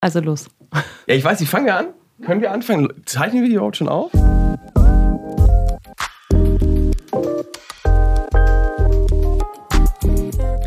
Also 0.00 0.20
los. 0.20 0.48
Ja, 1.06 1.14
ich 1.14 1.24
weiß, 1.24 1.40
ich 1.40 1.48
fange 1.48 1.74
an. 1.74 1.86
Können 2.22 2.40
wir 2.40 2.52
anfangen? 2.52 2.88
Zeichnen 3.04 3.42
wir 3.42 3.48
die 3.48 3.56
überhaupt 3.56 3.76
schon 3.76 3.88
auf? 3.88 4.12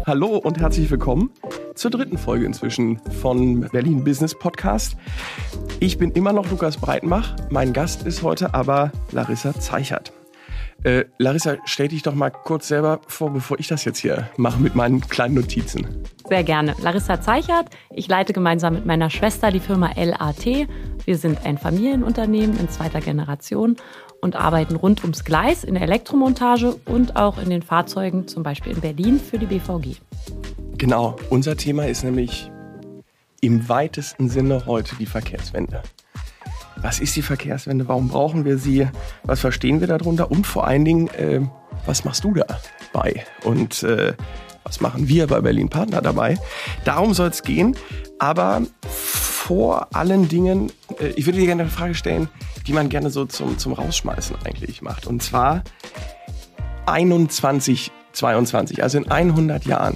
Hallo 0.05 0.37
und 0.37 0.59
herzlich 0.59 0.91
willkommen 0.91 1.31
zur 1.75 1.91
dritten 1.91 2.17
Folge 2.17 2.45
inzwischen 2.45 2.99
von 3.21 3.61
Berlin 3.61 4.03
Business 4.03 4.37
Podcast. 4.37 4.97
Ich 5.79 5.97
bin 5.97 6.11
immer 6.11 6.33
noch 6.33 6.49
Lukas 6.51 6.75
Breitenbach. 6.75 7.35
Mein 7.49 7.71
Gast 7.71 8.05
ist 8.05 8.23
heute 8.23 8.53
aber 8.53 8.91
Larissa 9.11 9.53
Zeichert. 9.53 10.11
Äh, 10.83 11.05
Larissa, 11.19 11.57
stell 11.65 11.89
dich 11.89 12.01
doch 12.01 12.15
mal 12.15 12.31
kurz 12.31 12.67
selber 12.67 13.01
vor, 13.07 13.31
bevor 13.31 13.59
ich 13.59 13.67
das 13.67 13.85
jetzt 13.85 13.99
hier 13.99 14.29
mache 14.37 14.59
mit 14.59 14.73
meinen 14.73 15.01
kleinen 15.01 15.35
Notizen. 15.35 16.03
Sehr 16.27 16.43
gerne. 16.43 16.75
Larissa 16.81 17.21
Zeichert. 17.21 17.67
Ich 17.91 18.07
leite 18.07 18.33
gemeinsam 18.33 18.73
mit 18.73 18.85
meiner 18.85 19.09
Schwester 19.11 19.51
die 19.51 19.59
Firma 19.59 19.91
LAT. 19.95 20.67
Wir 21.05 21.17
sind 21.17 21.45
ein 21.45 21.59
Familienunternehmen 21.59 22.59
in 22.59 22.69
zweiter 22.69 22.99
Generation 22.99 23.75
und 24.21 24.35
arbeiten 24.35 24.75
rund 24.75 25.03
ums 25.03 25.23
Gleis 25.23 25.63
in 25.63 25.75
der 25.75 25.83
Elektromontage 25.83 26.75
und 26.85 27.15
auch 27.15 27.37
in 27.37 27.49
den 27.49 27.61
Fahrzeugen, 27.61 28.27
zum 28.27 28.41
Beispiel 28.41 28.73
in 28.73 28.81
Berlin 28.81 29.19
für 29.19 29.37
die 29.37 29.45
BVG. 29.45 29.97
Genau, 30.77 31.15
unser 31.29 31.57
Thema 31.57 31.87
ist 31.87 32.03
nämlich 32.03 32.51
im 33.41 33.69
weitesten 33.69 34.29
Sinne 34.29 34.65
heute 34.65 34.95
die 34.95 35.05
Verkehrswende. 35.05 35.83
Was 36.81 36.99
ist 36.99 37.15
die 37.15 37.21
Verkehrswende? 37.21 37.87
Warum 37.87 38.07
brauchen 38.07 38.43
wir 38.45 38.57
sie? 38.57 38.87
Was 39.23 39.39
verstehen 39.39 39.79
wir 39.79 39.87
darunter? 39.87 40.31
Und 40.31 40.47
vor 40.47 40.65
allen 40.65 40.83
Dingen, 40.83 41.07
äh, 41.09 41.41
was 41.85 42.05
machst 42.05 42.23
du 42.23 42.33
dabei? 42.33 43.25
Und 43.43 43.83
äh, 43.83 44.13
was 44.63 44.81
machen 44.81 45.07
wir 45.07 45.27
bei 45.27 45.41
Berlin 45.41 45.69
Partner 45.69 46.01
dabei? 46.01 46.37
Darum 46.83 47.13
soll 47.13 47.29
es 47.29 47.43
gehen. 47.43 47.75
Aber 48.19 48.61
vor 48.87 49.87
allen 49.95 50.27
Dingen, 50.27 50.71
äh, 50.99 51.07
ich 51.15 51.25
würde 51.25 51.39
dir 51.39 51.45
gerne 51.45 51.63
eine 51.63 51.71
Frage 51.71 51.95
stellen, 51.95 52.29
die 52.67 52.73
man 52.73 52.89
gerne 52.89 53.09
so 53.09 53.25
zum, 53.25 53.57
zum 53.57 53.73
Rausschmeißen 53.73 54.37
eigentlich 54.45 54.81
macht. 54.81 55.07
Und 55.07 55.21
zwar 55.21 55.63
21, 56.85 57.91
22, 58.13 58.83
also 58.83 58.97
in 58.97 59.09
100 59.09 59.65
Jahren. 59.65 59.95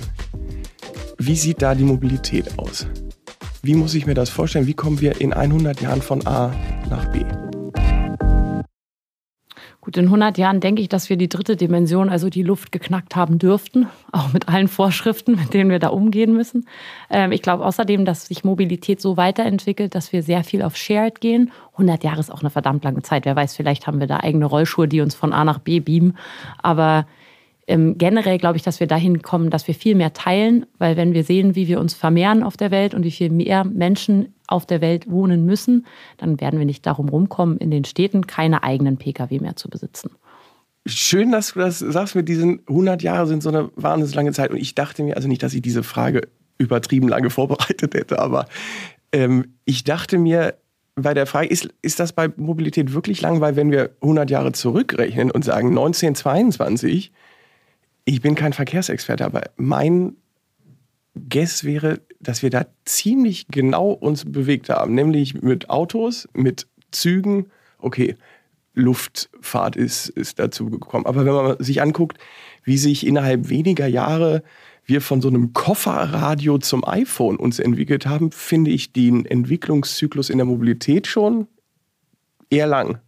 Wie 1.17 1.35
sieht 1.35 1.61
da 1.61 1.73
die 1.73 1.83
Mobilität 1.83 2.57
aus? 2.57 2.87
Wie 3.65 3.73
muss 3.73 3.95
ich 3.95 4.05
mir 4.05 4.13
das 4.13 4.29
vorstellen? 4.29 4.67
Wie 4.67 4.75
kommen 4.75 5.01
wir 5.01 5.19
in 5.19 5.33
100 5.33 5.81
Jahren 5.81 6.03
von 6.03 6.27
A 6.27 6.53
nach 6.87 7.11
B? 7.11 7.25
Gut, 9.81 9.97
in 9.97 10.05
100 10.05 10.37
Jahren 10.37 10.59
denke 10.59 10.83
ich, 10.83 10.89
dass 10.89 11.09
wir 11.09 11.17
die 11.17 11.29
dritte 11.29 11.55
Dimension, 11.55 12.09
also 12.09 12.29
die 12.29 12.43
Luft, 12.43 12.71
geknackt 12.71 13.15
haben 13.15 13.39
dürften, 13.39 13.87
auch 14.11 14.31
mit 14.33 14.49
allen 14.49 14.67
Vorschriften, 14.67 15.31
mit 15.31 15.55
denen 15.55 15.71
wir 15.71 15.79
da 15.79 15.87
umgehen 15.87 16.33
müssen. 16.33 16.67
Ähm, 17.09 17.31
ich 17.31 17.41
glaube 17.41 17.65
außerdem, 17.65 18.05
dass 18.05 18.27
sich 18.27 18.43
Mobilität 18.43 19.01
so 19.01 19.17
weiterentwickelt, 19.17 19.95
dass 19.95 20.13
wir 20.13 20.21
sehr 20.21 20.43
viel 20.43 20.61
auf 20.61 20.77
Shared 20.77 21.19
gehen. 21.19 21.51
100 21.71 22.03
Jahre 22.03 22.19
ist 22.19 22.31
auch 22.31 22.41
eine 22.41 22.51
verdammt 22.51 22.83
lange 22.83 23.01
Zeit. 23.01 23.25
Wer 23.25 23.35
weiß, 23.35 23.55
vielleicht 23.55 23.87
haben 23.87 23.99
wir 23.99 24.05
da 24.05 24.17
eigene 24.17 24.45
Rollschuhe, 24.45 24.87
die 24.87 25.01
uns 25.01 25.15
von 25.15 25.33
A 25.33 25.43
nach 25.43 25.57
B 25.57 25.79
beamen. 25.79 26.15
Aber 26.61 27.07
ähm, 27.67 27.97
generell 27.97 28.37
glaube 28.37 28.57
ich, 28.57 28.63
dass 28.63 28.79
wir 28.79 28.87
dahin 28.87 29.21
kommen, 29.21 29.49
dass 29.49 29.67
wir 29.67 29.73
viel 29.73 29.95
mehr 29.95 30.13
teilen, 30.13 30.65
weil 30.77 30.97
wenn 30.97 31.13
wir 31.13 31.23
sehen, 31.23 31.55
wie 31.55 31.67
wir 31.67 31.79
uns 31.79 31.93
vermehren 31.93 32.43
auf 32.43 32.57
der 32.57 32.71
Welt 32.71 32.93
und 32.93 33.03
wie 33.03 33.11
viel 33.11 33.29
mehr 33.29 33.63
Menschen 33.63 34.33
auf 34.47 34.65
der 34.65 34.81
Welt 34.81 35.09
wohnen 35.09 35.45
müssen, 35.45 35.85
dann 36.17 36.39
werden 36.39 36.59
wir 36.59 36.65
nicht 36.65 36.85
darum 36.85 37.09
rumkommen, 37.09 37.57
in 37.57 37.71
den 37.71 37.85
Städten 37.85 38.27
keine 38.27 38.63
eigenen 38.63 38.97
Pkw 38.97 39.39
mehr 39.39 39.55
zu 39.55 39.69
besitzen. 39.69 40.11
Schön, 40.85 41.31
dass 41.31 41.53
du 41.53 41.59
das 41.59 41.79
sagst 41.79 42.15
mit 42.15 42.29
diesen 42.29 42.59
100 42.67 43.01
Jahre 43.01 43.25
sind 43.25 43.41
so 43.41 43.49
eine 43.49 43.71
wahnsinnig 43.75 44.13
lange 44.13 44.33
Zeit. 44.33 44.51
Und 44.51 44.57
ich 44.57 44.75
dachte 44.75 45.01
mir, 45.01 45.15
also 45.15 45.27
nicht, 45.27 45.41
dass 45.41 45.55
ich 45.55 45.63
diese 45.63 45.81
Frage 45.81 46.27
übertrieben 46.59 47.07
lange 47.07 47.31
vorbereitet 47.31 47.95
hätte, 47.95 48.19
aber 48.19 48.45
ähm, 49.11 49.55
ich 49.65 49.83
dachte 49.83 50.19
mir, 50.19 50.53
bei 50.95 51.13
der 51.13 51.25
Frage, 51.25 51.47
ist, 51.47 51.69
ist 51.81 51.99
das 51.99 52.13
bei 52.13 52.29
Mobilität 52.37 52.93
wirklich 52.93 53.19
lang? 53.21 53.41
Weil 53.41 53.55
wenn 53.55 53.71
wir 53.71 53.91
100 54.01 54.29
Jahre 54.29 54.53
zurückrechnen 54.53 55.29
und 55.29 55.43
sagen 55.43 55.69
1922, 55.69 57.11
ich 58.05 58.21
bin 58.21 58.35
kein 58.35 58.53
Verkehrsexperte, 58.53 59.25
aber 59.25 59.49
mein 59.57 60.15
Guess 61.29 61.63
wäre, 61.63 62.01
dass 62.19 62.43
wir 62.43 62.49
da 62.49 62.65
ziemlich 62.85 63.47
genau 63.47 63.91
uns 63.91 64.31
bewegt 64.31 64.69
haben, 64.69 64.93
nämlich 64.93 65.41
mit 65.41 65.69
Autos, 65.69 66.27
mit 66.33 66.67
Zügen. 66.91 67.47
Okay, 67.79 68.15
Luftfahrt 68.73 69.75
ist, 69.75 70.09
ist 70.09 70.39
dazu 70.39 70.69
gekommen. 70.69 71.05
Aber 71.05 71.25
wenn 71.25 71.33
man 71.33 71.63
sich 71.63 71.81
anguckt, 71.81 72.17
wie 72.63 72.77
sich 72.77 73.07
innerhalb 73.07 73.49
weniger 73.49 73.87
Jahre 73.87 74.43
wir 74.83 75.01
von 75.01 75.21
so 75.21 75.29
einem 75.29 75.53
Kofferradio 75.53 76.59
zum 76.59 76.85
iPhone 76.85 77.37
uns 77.37 77.59
entwickelt 77.59 78.05
haben, 78.05 78.31
finde 78.31 78.71
ich 78.71 78.93
den 78.93 79.25
Entwicklungszyklus 79.25 80.29
in 80.29 80.37
der 80.37 80.45
Mobilität 80.45 81.07
schon 81.07 81.47
eher 82.49 82.67
lang. 82.67 82.99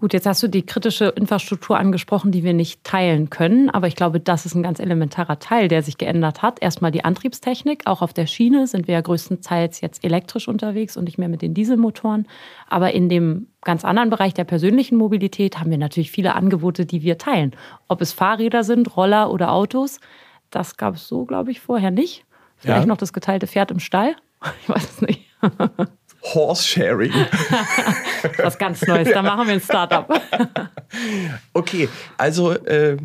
Gut, 0.00 0.14
jetzt 0.14 0.24
hast 0.24 0.42
du 0.42 0.48
die 0.48 0.64
kritische 0.64 1.08
Infrastruktur 1.08 1.78
angesprochen, 1.78 2.32
die 2.32 2.42
wir 2.42 2.54
nicht 2.54 2.84
teilen 2.84 3.28
können. 3.28 3.68
Aber 3.68 3.86
ich 3.86 3.96
glaube, 3.96 4.18
das 4.18 4.46
ist 4.46 4.54
ein 4.54 4.62
ganz 4.62 4.80
elementarer 4.80 5.38
Teil, 5.38 5.68
der 5.68 5.82
sich 5.82 5.98
geändert 5.98 6.40
hat. 6.40 6.62
Erstmal 6.62 6.90
die 6.90 7.04
Antriebstechnik. 7.04 7.82
Auch 7.84 8.00
auf 8.00 8.14
der 8.14 8.26
Schiene 8.26 8.66
sind 8.66 8.88
wir 8.88 8.94
ja 8.94 9.02
größtenteils 9.02 9.82
jetzt 9.82 10.02
elektrisch 10.02 10.48
unterwegs 10.48 10.96
und 10.96 11.04
nicht 11.04 11.18
mehr 11.18 11.28
mit 11.28 11.42
den 11.42 11.52
Dieselmotoren. 11.52 12.26
Aber 12.66 12.94
in 12.94 13.10
dem 13.10 13.48
ganz 13.60 13.84
anderen 13.84 14.08
Bereich 14.08 14.32
der 14.32 14.44
persönlichen 14.44 14.96
Mobilität 14.96 15.60
haben 15.60 15.70
wir 15.70 15.76
natürlich 15.76 16.10
viele 16.10 16.34
Angebote, 16.34 16.86
die 16.86 17.02
wir 17.02 17.18
teilen. 17.18 17.54
Ob 17.86 18.00
es 18.00 18.14
Fahrräder 18.14 18.64
sind, 18.64 18.96
Roller 18.96 19.30
oder 19.30 19.52
Autos. 19.52 20.00
Das 20.48 20.78
gab 20.78 20.94
es 20.94 21.08
so, 21.08 21.26
glaube 21.26 21.50
ich, 21.50 21.60
vorher 21.60 21.90
nicht. 21.90 22.24
Vielleicht 22.56 22.84
ja. 22.84 22.86
noch 22.86 22.96
das 22.96 23.12
geteilte 23.12 23.46
Pferd 23.46 23.70
im 23.70 23.80
Stall. 23.80 24.16
Ich 24.62 24.68
weiß 24.70 24.82
es 24.82 25.02
nicht. 25.02 25.26
Horse-Sharing. 26.22 27.12
Was 28.38 28.58
ganz 28.58 28.86
Neues, 28.86 29.08
da 29.12 29.22
machen 29.22 29.46
wir 29.46 29.54
ein 29.54 29.60
Startup. 29.60 30.08
okay, 31.52 31.88
also 32.16 32.52
äh, 32.52 32.96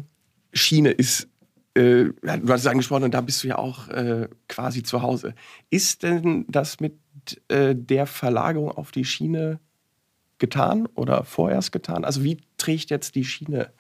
Schiene 0.54 0.92
ist, 0.92 1.28
äh, 1.76 2.06
du 2.22 2.50
hast 2.50 2.62
es 2.62 2.68
angesprochen 2.68 3.04
und 3.04 3.14
da 3.14 3.22
bist 3.22 3.44
du 3.44 3.48
ja 3.48 3.58
auch 3.58 3.88
äh, 3.90 4.28
quasi 4.48 4.84
zu 4.84 5.02
Hause. 5.02 5.34
Ist 5.70 6.04
denn 6.04 6.46
das 6.48 6.80
mit 6.80 6.98
äh, 7.48 7.76
der 7.76 8.06
Verlagerung 8.06 8.72
auf 8.72 8.92
die 8.92 9.06
Schiene 9.06 9.60
getan 10.38 10.88
oder 10.96 11.24
vorerst 11.24 11.72
getan? 11.72 12.06
Also 12.06 12.24
wie 12.24 12.38
trägt 12.58 12.90
jetzt 12.90 13.16
die 13.16 13.26
Schiene 13.26 13.72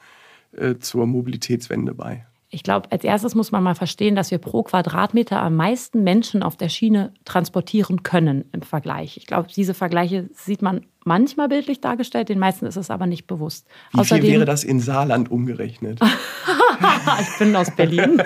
äh, 0.53 0.75
zur 0.75 1.05
Mobilitätswende 1.05 1.93
bei? 1.93 2.25
Ich 2.55 2.63
glaube, 2.63 2.89
als 2.89 3.03
erstes 3.03 3.35
muss 3.35 3.51
man 3.51 3.63
mal 3.63 3.75
verstehen, 3.75 4.15
dass 4.15 4.31
wir 4.31 4.37
pro 4.37 4.63
Quadratmeter 4.63 5.41
am 5.41 5.57
meisten 5.57 6.05
Menschen 6.05 6.41
auf 6.41 6.55
der 6.55 6.69
Schiene 6.69 7.13
transportieren 7.25 8.01
können 8.01 8.45
im 8.53 8.61
Vergleich. 8.61 9.17
Ich 9.17 9.27
glaube, 9.27 9.49
diese 9.53 9.73
Vergleiche 9.73 10.29
sieht 10.31 10.61
man 10.61 10.85
manchmal 11.05 11.47
bildlich 11.47 11.79
dargestellt, 11.81 12.29
den 12.29 12.39
meisten 12.39 12.65
ist 12.65 12.75
es 12.75 12.89
aber 12.89 13.05
nicht 13.05 13.27
bewusst. 13.27 13.67
Wie 13.91 13.99
Außerdem, 13.99 14.23
viel 14.23 14.33
wäre 14.33 14.45
das 14.45 14.63
in 14.63 14.79
Saarland 14.79 15.29
umgerechnet? 15.31 15.99
ich 17.21 17.37
bin 17.37 17.55
aus 17.55 17.69
Berlin. 17.75 18.17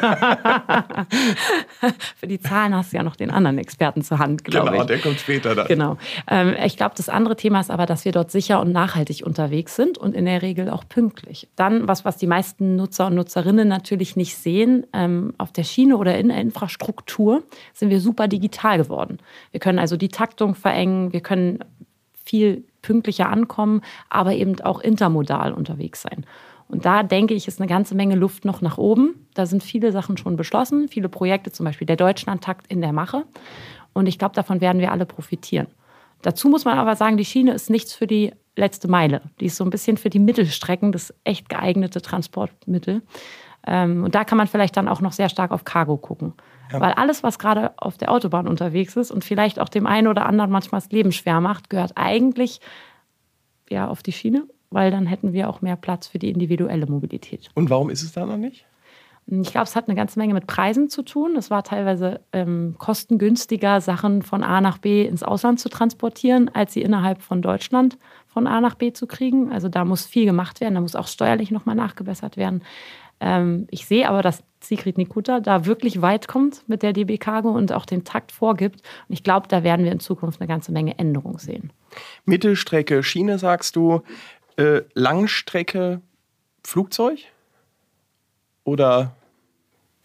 Für 2.15 2.27
die 2.27 2.39
Zahlen 2.39 2.73
hast 2.73 2.93
du 2.93 2.97
ja 2.97 3.03
noch 3.03 3.17
den 3.17 3.31
anderen 3.31 3.57
Experten 3.57 4.01
zur 4.01 4.19
Hand, 4.19 4.45
glaube 4.45 4.71
genau, 4.71 4.81
ich. 4.81 4.87
Genau, 4.87 4.87
der 4.87 4.99
kommt 4.99 5.19
später 5.19 5.55
dann. 5.55 5.67
Genau. 5.67 5.97
Ähm, 6.29 6.55
ich 6.65 6.77
glaube, 6.77 6.95
das 6.95 7.09
andere 7.09 7.35
Thema 7.35 7.59
ist 7.59 7.69
aber, 7.69 7.85
dass 7.85 8.05
wir 8.05 8.13
dort 8.13 8.31
sicher 8.31 8.61
und 8.61 8.71
nachhaltig 8.71 9.25
unterwegs 9.25 9.75
sind 9.75 9.97
und 9.97 10.15
in 10.15 10.23
der 10.25 10.41
Regel 10.41 10.69
auch 10.69 10.87
pünktlich. 10.87 11.49
Dann, 11.57 11.87
was, 11.87 12.05
was 12.05 12.15
die 12.17 12.27
meisten 12.27 12.77
Nutzer 12.77 13.07
und 13.07 13.15
Nutzerinnen 13.15 13.67
natürlich 13.67 14.15
nicht 14.15 14.37
sehen, 14.37 14.87
ähm, 14.93 15.33
auf 15.37 15.51
der 15.51 15.63
Schiene 15.63 15.97
oder 15.97 16.17
in 16.17 16.29
der 16.29 16.37
Infrastruktur 16.39 17.43
sind 17.73 17.89
wir 17.89 17.99
super 17.99 18.29
digital 18.29 18.77
geworden. 18.77 19.17
Wir 19.51 19.59
können 19.59 19.79
also 19.79 19.97
die 19.97 20.09
Taktung 20.09 20.55
verengen, 20.55 21.11
wir 21.11 21.21
können 21.21 21.59
viel 22.29 22.63
pünktlicher 22.81 23.29
ankommen, 23.29 23.81
aber 24.09 24.33
eben 24.33 24.59
auch 24.61 24.79
intermodal 24.79 25.51
unterwegs 25.51 26.01
sein. 26.01 26.25
Und 26.67 26.85
da 26.85 27.01
denke 27.01 27.33
ich, 27.33 27.47
ist 27.47 27.59
eine 27.59 27.67
ganze 27.67 27.95
Menge 27.95 28.15
Luft 28.15 28.45
noch 28.45 28.61
nach 28.61 28.77
oben. 28.77 29.27
Da 29.33 29.47
sind 29.47 29.63
viele 29.63 29.91
Sachen 29.91 30.17
schon 30.17 30.35
beschlossen, 30.35 30.87
viele 30.87 31.09
Projekte, 31.09 31.51
zum 31.51 31.65
Beispiel 31.65 31.87
der 31.87 31.95
Deutschlandtakt 31.95 32.67
in 32.67 32.81
der 32.81 32.93
Mache. 32.93 33.25
Und 33.93 34.05
ich 34.05 34.19
glaube, 34.19 34.35
davon 34.35 34.61
werden 34.61 34.79
wir 34.79 34.91
alle 34.91 35.07
profitieren. 35.07 35.67
Dazu 36.21 36.47
muss 36.47 36.65
man 36.65 36.77
aber 36.77 36.95
sagen, 36.95 37.17
die 37.17 37.25
Schiene 37.25 37.53
ist 37.53 37.71
nichts 37.71 37.93
für 37.93 38.05
die 38.05 38.33
letzte 38.55 38.87
Meile. 38.87 39.21
Die 39.39 39.45
ist 39.45 39.55
so 39.55 39.63
ein 39.63 39.71
bisschen 39.71 39.97
für 39.97 40.11
die 40.11 40.19
Mittelstrecken 40.19 40.91
das 40.91 41.13
echt 41.23 41.49
geeignete 41.49 42.01
Transportmittel. 42.01 43.01
Ähm, 43.65 44.03
und 44.03 44.13
da 44.13 44.23
kann 44.23 44.37
man 44.37 44.47
vielleicht 44.47 44.77
dann 44.77 44.87
auch 44.87 45.01
noch 45.01 45.13
sehr 45.13 45.29
stark 45.29 45.51
auf 45.51 45.63
Cargo 45.63 45.97
gucken. 45.97 46.33
Ja. 46.71 46.79
Weil 46.79 46.93
alles, 46.93 47.23
was 47.23 47.39
gerade 47.39 47.73
auf 47.77 47.97
der 47.97 48.11
Autobahn 48.11 48.47
unterwegs 48.47 48.95
ist 48.95 49.11
und 49.11 49.23
vielleicht 49.23 49.59
auch 49.59 49.69
dem 49.69 49.87
einen 49.87 50.07
oder 50.07 50.25
anderen 50.25 50.51
manchmal 50.51 50.81
das 50.81 50.91
Leben 50.91 51.11
schwer 51.11 51.41
macht, 51.41 51.69
gehört 51.69 51.93
eigentlich 51.95 52.59
ja, 53.69 53.87
auf 53.87 54.03
die 54.03 54.11
Schiene, 54.11 54.43
weil 54.69 54.91
dann 54.91 55.05
hätten 55.05 55.33
wir 55.33 55.49
auch 55.49 55.61
mehr 55.61 55.75
Platz 55.75 56.07
für 56.07 56.19
die 56.19 56.29
individuelle 56.29 56.85
Mobilität. 56.85 57.49
Und 57.55 57.69
warum 57.69 57.89
ist 57.89 58.03
es 58.03 58.11
da 58.11 58.25
noch 58.25 58.37
nicht? 58.37 58.65
Ich 59.31 59.51
glaube, 59.51 59.65
es 59.65 59.75
hat 59.75 59.87
eine 59.87 59.95
ganze 59.95 60.17
Menge 60.17 60.33
mit 60.33 60.47
Preisen 60.47 60.89
zu 60.89 61.03
tun. 61.03 61.35
Es 61.35 61.51
war 61.51 61.63
teilweise 61.63 62.21
ähm, 62.33 62.75
kostengünstiger, 62.79 63.79
Sachen 63.79 64.23
von 64.23 64.43
A 64.43 64.59
nach 64.59 64.79
B 64.79 65.05
ins 65.05 65.21
Ausland 65.21 65.59
zu 65.59 65.69
transportieren, 65.69 66.49
als 66.51 66.73
sie 66.73 66.81
innerhalb 66.81 67.21
von 67.21 67.43
Deutschland 67.43 67.99
von 68.25 68.47
A 68.47 68.59
nach 68.59 68.73
B 68.73 68.91
zu 68.91 69.05
kriegen. 69.05 69.51
Also 69.51 69.69
da 69.69 69.85
muss 69.85 70.07
viel 70.07 70.25
gemacht 70.25 70.61
werden, 70.61 70.73
da 70.73 70.81
muss 70.81 70.95
auch 70.95 71.07
steuerlich 71.07 71.51
nochmal 71.51 71.75
nachgebessert 71.75 72.37
werden. 72.37 72.63
Ähm, 73.19 73.67
ich 73.69 73.85
sehe 73.85 74.09
aber, 74.09 74.23
dass 74.23 74.43
Sigrid 74.61 74.97
Nikuta 74.97 75.39
da 75.39 75.65
wirklich 75.65 76.01
weit 76.01 76.27
kommt 76.27 76.67
mit 76.67 76.83
der 76.83 76.93
DB 76.93 77.17
Cargo 77.17 77.49
und 77.49 77.71
auch 77.71 77.85
den 77.85 78.03
Takt 78.03 78.31
vorgibt. 78.31 78.81
Und 79.07 79.13
ich 79.13 79.23
glaube, 79.23 79.47
da 79.47 79.63
werden 79.63 79.85
wir 79.85 79.91
in 79.91 79.99
Zukunft 79.99 80.41
eine 80.41 80.47
ganze 80.47 80.71
Menge 80.71 80.97
Änderungen 80.97 81.39
sehen. 81.39 81.71
Mittelstrecke 82.25 83.03
Schiene, 83.03 83.39
sagst 83.39 83.75
du. 83.75 84.01
Äh, 84.57 84.81
Langstrecke 84.93 86.01
Flugzeug? 86.63 87.19
Oder? 88.63 89.15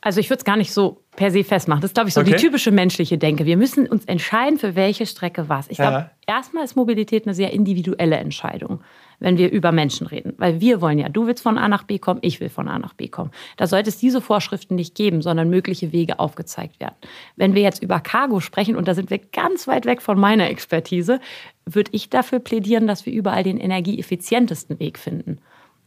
Also 0.01 0.21
ich 0.21 0.31
würde 0.31 0.39
es 0.39 0.45
gar 0.45 0.57
nicht 0.57 0.73
so 0.73 1.04
per 1.17 1.31
se 1.31 1.45
festmachen. 1.45 1.81
Das 1.81 1.91
ist, 1.91 1.95
glaube 1.95 2.09
ich, 2.09 2.15
so 2.15 2.21
okay. 2.21 2.33
die 2.33 2.37
typische 2.37 2.71
menschliche 2.71 3.19
Denke. 3.19 3.47
Wir 3.47 3.57
müssen 3.57 3.87
uns 3.87 4.05
entscheiden, 4.05 4.59
für 4.59 4.75
welche 4.75 5.07
Strecke 5.07 5.49
was. 5.49 5.69
Ich 5.69 5.77
glaube, 5.77 5.93
ja. 5.93 6.11
erstmal 6.27 6.65
ist 6.65 6.77
Mobilität 6.77 7.27
eine 7.27 7.35
sehr 7.35 7.53
individuelle 7.53 8.17
Entscheidung, 8.17 8.81
wenn 9.21 9.39
wir 9.39 9.51
über 9.51 9.71
Menschen 9.73 10.07
reden. 10.07 10.35
Weil 10.39 10.61
wir 10.61 10.81
wollen 10.81 10.99
ja, 10.99 11.09
du 11.09 11.27
willst 11.27 11.43
von 11.43 11.57
A 11.57 11.69
nach 11.69 11.85
B 11.85 11.99
kommen, 11.99 12.21
ich 12.23 12.41
will 12.41 12.49
von 12.49 12.69
A 12.69 12.79
nach 12.79 12.95
B 12.95 13.09
kommen. 13.09 13.31
Da 13.57 13.67
sollte 13.67 13.91
es 13.91 13.99
diese 13.99 14.21
Vorschriften 14.21 14.75
nicht 14.75 14.95
geben, 14.95 15.23
sondern 15.23 15.49
mögliche 15.51 15.93
Wege 15.93 16.19
aufgezeigt 16.19 16.81
werden. 16.81 16.97
Wenn 17.37 17.55
wir 17.55 17.63
jetzt 17.63 17.83
über 17.83 18.01
Cargo 18.01 18.41
sprechen, 18.41 18.77
und 18.77 18.89
da 18.89 18.95
sind 18.95 19.11
wir 19.11 19.19
ganz 19.19 19.69
weit 19.69 19.87
weg 19.87 20.03
von 20.03 20.19
meiner 20.19 20.49
Expertise, 20.51 21.21
würde 21.65 21.91
ich 21.95 22.11
dafür 22.11 22.41
plädieren, 22.41 22.87
dass 22.87 23.07
wir 23.07 23.13
überall 23.13 23.45
den 23.45 23.59
energieeffizientesten 23.59 24.81
Weg 24.81 24.99
finden 24.99 25.39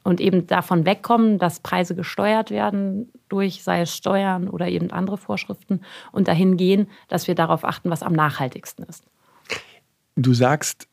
und 0.08 0.22
eben 0.22 0.48
davon 0.48 0.86
wegkommen, 0.86 1.38
dass 1.38 1.60
Preise 1.60 1.94
gesteuert 1.94 2.50
werden 2.50 3.12
durch, 3.28 3.62
sei 3.62 3.82
es 3.82 3.94
Steuern 3.94 4.48
oder 4.48 4.70
eben 4.70 4.90
andere 4.92 5.18
Vorschriften 5.18 5.82
und 6.14 6.30
dahin 6.30 6.56
gehen, 6.56 6.88
dass 7.10 7.28
wir 7.28 7.36
darauf 7.36 7.66
achten, 7.66 7.90
was 7.90 8.04
am 8.04 8.14
nachhaltigsten 8.14 8.86
ist. 8.86 9.04
Du 10.16 10.34
sagst, 10.34 10.88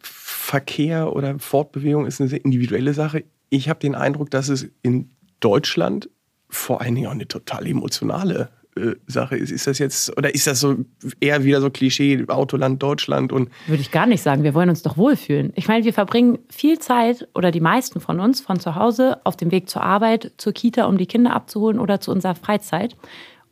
Verkehr 0.00 1.14
oder 1.14 1.38
Fortbewegung 1.38 2.04
ist 2.04 2.20
eine 2.20 2.28
sehr 2.28 2.44
individuelle 2.44 2.94
Sache. 2.94 3.22
Ich 3.48 3.68
habe 3.68 3.78
den 3.78 3.94
Eindruck, 3.94 4.28
dass 4.32 4.48
es 4.48 4.66
in 4.82 5.12
Deutschland 5.38 6.10
vor 6.48 6.80
allen 6.80 6.96
Dingen 6.96 7.06
auch 7.06 7.12
eine 7.12 7.28
total 7.28 7.64
emotionale 7.68 8.48
Sache 9.06 9.36
ist. 9.36 9.50
Ist 9.50 9.66
das 9.66 9.78
jetzt, 9.78 10.16
oder 10.16 10.34
ist 10.34 10.46
das 10.46 10.60
so 10.60 10.76
eher 11.20 11.44
wieder 11.44 11.60
so 11.60 11.68
Klischee, 11.68 12.24
Autoland 12.28 12.82
Deutschland 12.82 13.32
und. 13.32 13.50
Würde 13.66 13.82
ich 13.82 13.90
gar 13.90 14.06
nicht 14.06 14.22
sagen. 14.22 14.44
Wir 14.44 14.54
wollen 14.54 14.70
uns 14.70 14.82
doch 14.82 14.96
wohlfühlen. 14.96 15.52
Ich 15.56 15.68
meine, 15.68 15.84
wir 15.84 15.92
verbringen 15.92 16.38
viel 16.48 16.78
Zeit 16.78 17.28
oder 17.34 17.50
die 17.50 17.60
meisten 17.60 18.00
von 18.00 18.18
uns 18.18 18.40
von 18.40 18.58
zu 18.60 18.74
Hause 18.74 19.18
auf 19.24 19.36
dem 19.36 19.50
Weg 19.50 19.68
zur 19.68 19.82
Arbeit, 19.82 20.32
zur 20.38 20.52
Kita, 20.52 20.86
um 20.86 20.96
die 20.96 21.06
Kinder 21.06 21.34
abzuholen 21.34 21.78
oder 21.78 22.00
zu 22.00 22.10
unserer 22.10 22.34
Freizeit. 22.34 22.96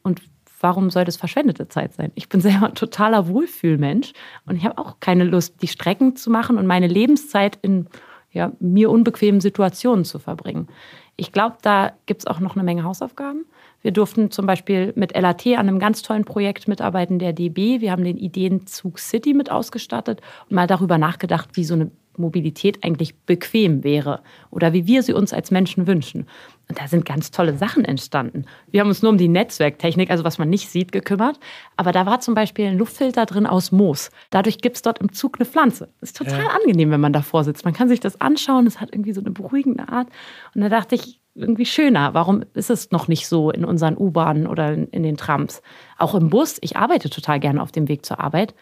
Und 0.03 0.23
warum 0.61 0.89
soll 0.89 1.05
das 1.05 1.19
verschwendete 1.19 1.69
Zeit 1.69 1.93
sein? 1.93 2.13
Ich 2.15 2.31
bin 2.31 2.41
selber 2.41 2.69
ein 2.69 2.75
totaler 2.75 3.29
Wohlfühlmensch 3.29 4.13
und 4.47 4.57
ich 4.57 4.65
habe 4.65 4.79
auch 4.79 5.01
keine 5.01 5.25
Lust, 5.25 5.61
die 5.61 5.69
Strecken 5.69 6.17
zu 6.17 6.31
machen 6.31 6.57
und 6.57 6.67
meine 6.67 6.87
Lebenszeit 6.87 7.59
in 7.61 7.89
ja, 8.33 8.53
mir 8.61 8.91
unbequemen 8.91 9.41
Situationen 9.41 10.05
zu 10.05 10.19
verbringen. 10.19 10.69
Ich 11.17 11.33
glaube, 11.33 11.57
da 11.61 11.93
gibt 12.07 12.23
es 12.23 12.27
auch 12.27 12.41
noch 12.41 12.55
eine 12.55 12.65
Menge 12.65 12.85
Hausaufgaben. 12.85 13.45
Wir 13.83 13.93
durften 13.93 14.31
zum 14.31 14.47
Beispiel 14.47 14.93
mit 14.97 15.17
LAT 15.17 15.47
an 15.47 15.69
einem 15.69 15.79
ganz 15.79 16.03
tollen 16.03 16.25
Projekt 16.25 16.69
mitarbeiten, 16.69 17.19
der 17.19 17.33
DB. 17.33 17.81
Wir 17.81 17.93
haben 17.93 18.05
den 18.05 18.19
Ideenzug 18.19 18.99
City 18.99 19.35
mit 19.35 19.51
ausgestattet 19.51 20.21
und 20.49 20.55
mal 20.55 20.67
darüber 20.67 20.99
nachgedacht, 20.99 21.51
wie 21.55 21.65
so 21.65 21.75
eine 21.75 21.91
Mobilität 22.17 22.85
eigentlich 22.85 23.17
bequem 23.21 23.83
wäre 23.83 24.21
oder 24.51 24.73
wie 24.73 24.87
wir 24.87 25.03
sie 25.03 25.13
uns 25.13 25.33
als 25.33 25.51
Menschen 25.51 25.87
wünschen. 25.87 26.27
Und 26.69 26.79
da 26.79 26.87
sind 26.87 27.05
ganz 27.05 27.31
tolle 27.31 27.57
Sachen 27.57 27.85
entstanden. 27.85 28.45
Wir 28.71 28.81
haben 28.81 28.89
uns 28.89 29.03
nur 29.03 29.11
um 29.11 29.19
die 29.19 29.29
Netzwerktechnik, 29.29 30.11
also 30.11 30.23
was 30.23 30.39
man 30.39 30.51
nicht 30.51 30.69
sieht, 30.69 30.93
gekümmert. 30.93 31.41
Aber 31.77 31.91
da 31.91 32.07
war 32.07 32.21
zum 32.21 32.35
Beispiel 32.35 32.67
ein 32.67 32.79
Luftfilter 32.79 33.27
drin 33.27 33.47
aus 33.47 33.73
Moos. 33.73 34.11
Dadurch 34.31 34.59
gibt 34.59 34.77
es 34.77 34.83
dort 34.83 35.01
im 35.01 35.13
Zug 35.13 35.39
eine 35.39 35.47
Pflanze. 35.47 35.89
Ist 36.01 36.17
total 36.17 36.45
ja. 36.45 36.51
angenehm, 36.51 36.91
wenn 36.91 37.01
man 37.01 37.13
davor 37.13 37.43
sitzt. 37.43 37.65
Man 37.65 37.75
kann 37.75 37.89
sich 37.89 38.01
das 38.01 38.21
anschauen. 38.21 38.67
Es 38.67 38.81
hat 38.81 38.91
irgendwie 38.93 39.13
so 39.13 39.21
eine 39.21 39.31
beruhigende 39.31 39.89
Art. 39.89 40.09
Und 40.55 40.61
da 40.61 40.69
dachte 40.69 40.95
ich, 40.95 41.20
irgendwie 41.35 41.67
schöner. 41.67 42.15
Warum 42.15 42.45
ist 42.55 42.71
es 42.71 42.91
noch 42.91 43.09
nicht 43.09 43.27
so 43.27 43.51
in 43.51 43.65
unseren 43.65 43.97
U-Bahnen 43.97 44.47
oder 44.47 44.73
in, 44.73 44.89
in, 44.89 45.03
den 45.03 45.17
Trams? 45.17 45.63
Auch 45.99 46.15
im 46.15 46.31
Bus. 46.31 46.59
Ich 46.61 46.77
arbeite 46.77 47.11
total 47.11 47.41
gerne 47.41 47.63
auf 47.63 47.73
dem 47.73 47.89
Weg 47.89 48.05
zur 48.05 48.21
Arbeit. 48.21 48.55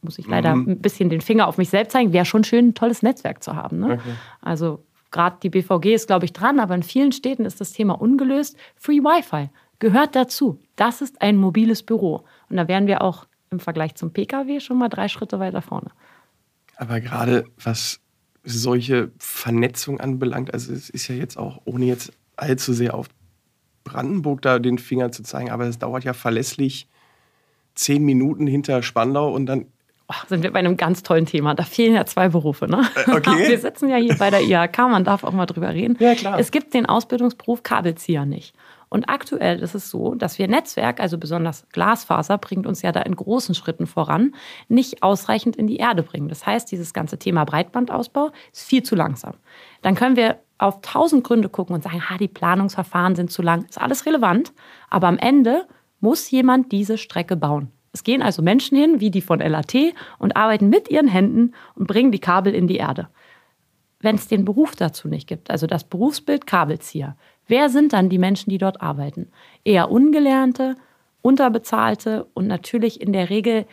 Muss 0.00 0.18
ich 0.18 0.26
leider 0.26 0.54
mhm. 0.54 0.70
ein 0.70 0.80
bisschen 0.80 1.10
den 1.10 1.20
Finger 1.20 1.46
auf 1.46 1.58
mich 1.58 1.70
selbst 1.70 1.92
zeigen. 1.92 2.12
Wäre 2.12 2.24
schon 2.24 2.44
schön, 2.44 2.68
ein 2.68 2.74
tolles 2.74 3.02
Netzwerk 3.02 3.42
zu 3.42 3.54
haben. 3.54 3.80
Ne? 3.80 3.94
Okay. 3.94 4.14
Also 4.40 4.84
gerade 5.10 5.36
die 5.42 5.50
BVG 5.50 5.94
ist, 5.94 6.06
glaube 6.06 6.24
ich, 6.24 6.32
dran, 6.32 6.60
aber 6.60 6.74
in 6.74 6.82
vielen 6.82 7.12
Städten 7.12 7.44
ist 7.44 7.60
das 7.60 7.72
Thema 7.72 8.00
ungelöst. 8.00 8.56
Free 8.76 9.00
Wi-Fi 9.00 9.50
gehört 9.78 10.16
dazu. 10.16 10.60
Das 10.76 11.00
ist 11.02 11.20
ein 11.20 11.36
mobiles 11.36 11.82
Büro. 11.82 12.24
Und 12.48 12.56
da 12.56 12.68
wären 12.68 12.86
wir 12.86 13.02
auch 13.02 13.26
im 13.50 13.60
Vergleich 13.60 13.94
zum 13.94 14.12
Pkw 14.12 14.60
schon 14.60 14.78
mal 14.78 14.88
drei 14.88 15.08
Schritte 15.08 15.38
weiter 15.38 15.62
vorne. 15.62 15.90
Aber 16.76 17.00
gerade 17.00 17.44
was 17.62 18.00
solche 18.48 19.10
Vernetzung 19.18 20.00
anbelangt, 20.00 20.52
also 20.52 20.72
es 20.72 20.90
ist 20.90 21.08
ja 21.08 21.14
jetzt 21.14 21.36
auch, 21.36 21.60
ohne 21.64 21.84
jetzt 21.84 22.12
allzu 22.36 22.72
sehr 22.72 22.94
auf 22.94 23.08
Brandenburg 23.84 24.42
da 24.42 24.58
den 24.58 24.78
Finger 24.78 25.12
zu 25.12 25.22
zeigen, 25.22 25.50
aber 25.50 25.66
es 25.66 25.78
dauert 25.78 26.04
ja 26.04 26.12
verlässlich 26.12 26.88
zehn 27.74 28.04
Minuten 28.04 28.46
hinter 28.46 28.82
Spandau 28.82 29.32
und 29.32 29.46
dann 29.46 29.66
oh, 30.08 30.14
sind 30.28 30.42
wir 30.42 30.52
bei 30.52 30.58
einem 30.58 30.76
ganz 30.76 31.02
tollen 31.02 31.26
Thema. 31.26 31.54
Da 31.54 31.62
fehlen 31.62 31.94
ja 31.94 32.04
zwei 32.04 32.28
Berufe. 32.28 32.66
Ne? 32.68 32.82
Äh, 33.06 33.10
okay. 33.12 33.48
Wir 33.48 33.58
sitzen 33.58 33.88
ja 33.88 33.96
hier 33.96 34.16
bei 34.16 34.30
der 34.30 34.42
IHK, 34.42 34.78
man 34.78 35.04
darf 35.04 35.24
auch 35.24 35.32
mal 35.32 35.46
drüber 35.46 35.72
reden. 35.72 35.96
Ja, 36.00 36.14
klar. 36.14 36.38
Es 36.38 36.50
gibt 36.50 36.74
den 36.74 36.86
Ausbildungsberuf 36.86 37.62
Kabelzieher 37.62 38.26
nicht. 38.26 38.54
Und 38.88 39.08
aktuell 39.08 39.60
ist 39.60 39.74
es 39.74 39.90
so, 39.90 40.14
dass 40.14 40.38
wir 40.38 40.48
Netzwerk, 40.48 41.00
also 41.00 41.18
besonders 41.18 41.68
Glasfaser, 41.70 42.38
bringt 42.38 42.66
uns 42.66 42.82
ja 42.82 42.92
da 42.92 43.02
in 43.02 43.14
großen 43.14 43.54
Schritten 43.54 43.86
voran, 43.86 44.34
nicht 44.68 45.02
ausreichend 45.02 45.56
in 45.56 45.66
die 45.66 45.76
Erde 45.76 46.02
bringen. 46.02 46.28
Das 46.28 46.46
heißt, 46.46 46.70
dieses 46.70 46.92
ganze 46.92 47.18
Thema 47.18 47.44
Breitbandausbau 47.44 48.30
ist 48.52 48.66
viel 48.66 48.82
zu 48.82 48.94
langsam. 48.96 49.34
Dann 49.82 49.94
können 49.94 50.16
wir 50.16 50.38
auf 50.58 50.80
tausend 50.82 51.24
Gründe 51.24 51.48
gucken 51.48 51.74
und 51.74 51.84
sagen, 51.84 52.08
ha, 52.08 52.18
die 52.18 52.28
Planungsverfahren 52.28 53.14
sind 53.14 53.30
zu 53.30 53.42
lang. 53.42 53.64
Ist 53.64 53.80
alles 53.80 54.06
relevant, 54.06 54.52
aber 54.90 55.06
am 55.06 55.18
Ende 55.18 55.66
muss 56.00 56.30
jemand 56.30 56.72
diese 56.72 56.98
Strecke 56.98 57.36
bauen. 57.36 57.70
Es 57.92 58.04
gehen 58.04 58.22
also 58.22 58.42
Menschen 58.42 58.76
hin, 58.76 59.00
wie 59.00 59.10
die 59.10 59.22
von 59.22 59.40
LAT, 59.40 59.74
und 60.18 60.36
arbeiten 60.36 60.68
mit 60.68 60.90
ihren 60.90 61.08
Händen 61.08 61.54
und 61.74 61.86
bringen 61.86 62.12
die 62.12 62.18
Kabel 62.18 62.54
in 62.54 62.66
die 62.66 62.76
Erde. 62.76 63.08
Wenn 64.00 64.14
es 64.14 64.28
den 64.28 64.44
Beruf 64.44 64.76
dazu 64.76 65.08
nicht 65.08 65.26
gibt, 65.26 65.50
also 65.50 65.66
das 65.66 65.84
Berufsbild 65.84 66.46
Kabelzieher, 66.46 67.16
Wer 67.48 67.70
sind 67.70 67.92
dann 67.92 68.08
die 68.08 68.18
Menschen, 68.18 68.50
die 68.50 68.58
dort 68.58 68.80
arbeiten? 68.80 69.30
Eher 69.64 69.90
ungelernte, 69.90 70.76
unterbezahlte 71.22 72.26
und 72.34 72.46
natürlich 72.46 73.00
in 73.00 73.12
der 73.12 73.30
Regel, 73.30 73.66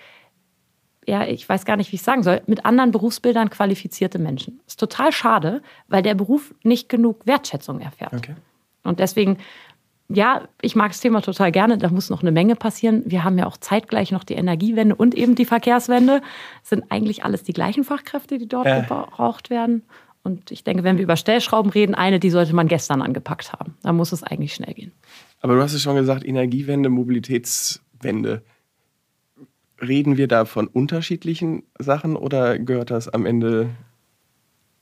ja, 1.06 1.28
ich 1.28 1.48
weiß 1.48 1.66
gar 1.66 1.78
nicht, 1.78 1.92
wie 1.92 1.98
ich 1.98 2.02
sagen 2.02 2.24
soll, 2.24 2.42
mit 2.48 2.66
anderen 2.66 2.92
Berufsbildern 2.92 3.50
qualifizierte 3.50 4.18
Menschen. 4.18 4.60
Das 4.66 4.74
ist 4.74 4.80
total 4.80 5.12
schade, 5.12 5.62
weil 5.88 6.02
der 6.02 6.16
Beruf 6.16 6.56
nicht 6.64 6.90
genug 6.90 7.26
Wertschätzung 7.26 7.80
erfährt. 7.80 8.14
Okay. 8.14 8.36
Und 8.84 9.00
deswegen, 9.00 9.38
ja, 10.08 10.48
ich 10.62 10.76
mag 10.76 10.92
das 10.92 11.02
Thema 11.02 11.22
total 11.22 11.52
gerne. 11.52 11.78
Da 11.78 11.90
muss 11.90 12.10
noch 12.10 12.22
eine 12.22 12.32
Menge 12.32 12.56
passieren. 12.56 13.04
Wir 13.06 13.24
haben 13.24 13.38
ja 13.38 13.46
auch 13.46 13.58
zeitgleich 13.58 14.12
noch 14.12 14.24
die 14.24 14.36
Energiewende 14.36 14.96
und 14.96 15.16
eben 15.16 15.36
die 15.36 15.46
Verkehrswende. 15.46 16.22
Das 16.62 16.70
sind 16.70 16.86
eigentlich 16.90 17.24
alles 17.24 17.44
die 17.44 17.54
gleichen 17.54 17.84
Fachkräfte, 17.84 18.38
die 18.38 18.48
dort 18.48 18.68
äh. 18.68 18.82
gebraucht 18.82 19.50
werden. 19.50 19.84
Und 20.26 20.50
ich 20.50 20.64
denke, 20.64 20.84
wenn 20.84 20.98
wir 20.98 21.04
über 21.04 21.18
Stellschrauben 21.18 21.72
reden, 21.72 21.94
eine, 21.94 22.20
die 22.20 22.32
sollte 22.32 22.56
man 22.56 22.68
gestern 22.68 23.04
angepackt 23.04 23.54
haben. 23.54 23.76
Da 23.84 23.94
muss 23.94 24.12
es 24.12 24.24
eigentlich 24.24 24.56
schnell 24.56 24.74
gehen. 24.74 24.92
Aber 25.42 25.54
du 25.54 25.62
hast 25.62 25.74
es 25.74 25.84
schon 25.84 25.96
gesagt, 25.96 26.26
Energiewende, 26.26 26.90
Mobilitätswende. 26.90 28.42
Reden 29.80 30.18
wir 30.18 30.28
da 30.28 30.46
von 30.46 30.68
unterschiedlichen 30.68 31.64
Sachen 31.78 32.16
oder 32.16 32.58
gehört 32.58 32.90
das 32.90 33.08
am 33.08 33.28
Ende 33.28 33.70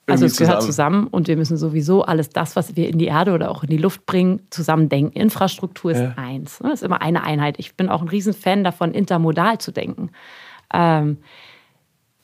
also 0.06 0.26
es 0.26 0.38
gehört 0.38 0.62
zusammen. 0.62 1.04
zusammen 1.04 1.08
und 1.08 1.28
wir 1.28 1.38
müssen 1.38 1.58
sowieso 1.58 2.04
alles 2.04 2.30
das, 2.30 2.56
was 2.56 2.76
wir 2.76 2.90
in 2.90 2.98
die 2.98 3.06
Erde 3.06 3.34
oder 3.34 3.52
auch 3.52 3.64
in 3.64 3.70
die 3.70 3.78
Luft 3.78 4.06
bringen, 4.06 4.42
zusammen 4.50 4.90
denken. 4.90 5.18
Infrastruktur 5.18 5.92
ist 5.92 6.00
ja. 6.00 6.14
eins. 6.18 6.60
Das 6.60 6.68
ne? 6.68 6.74
ist 6.74 6.84
immer 6.84 7.02
eine 7.02 7.24
Einheit. 7.24 7.56
Ich 7.58 7.76
bin 7.76 7.90
auch 7.90 8.02
ein 8.02 8.10
Riesenfan 8.10 8.64
davon, 8.64 8.94
intermodal 8.94 9.60
zu 9.60 9.72
denken. 9.72 10.12
Ähm, 10.74 11.18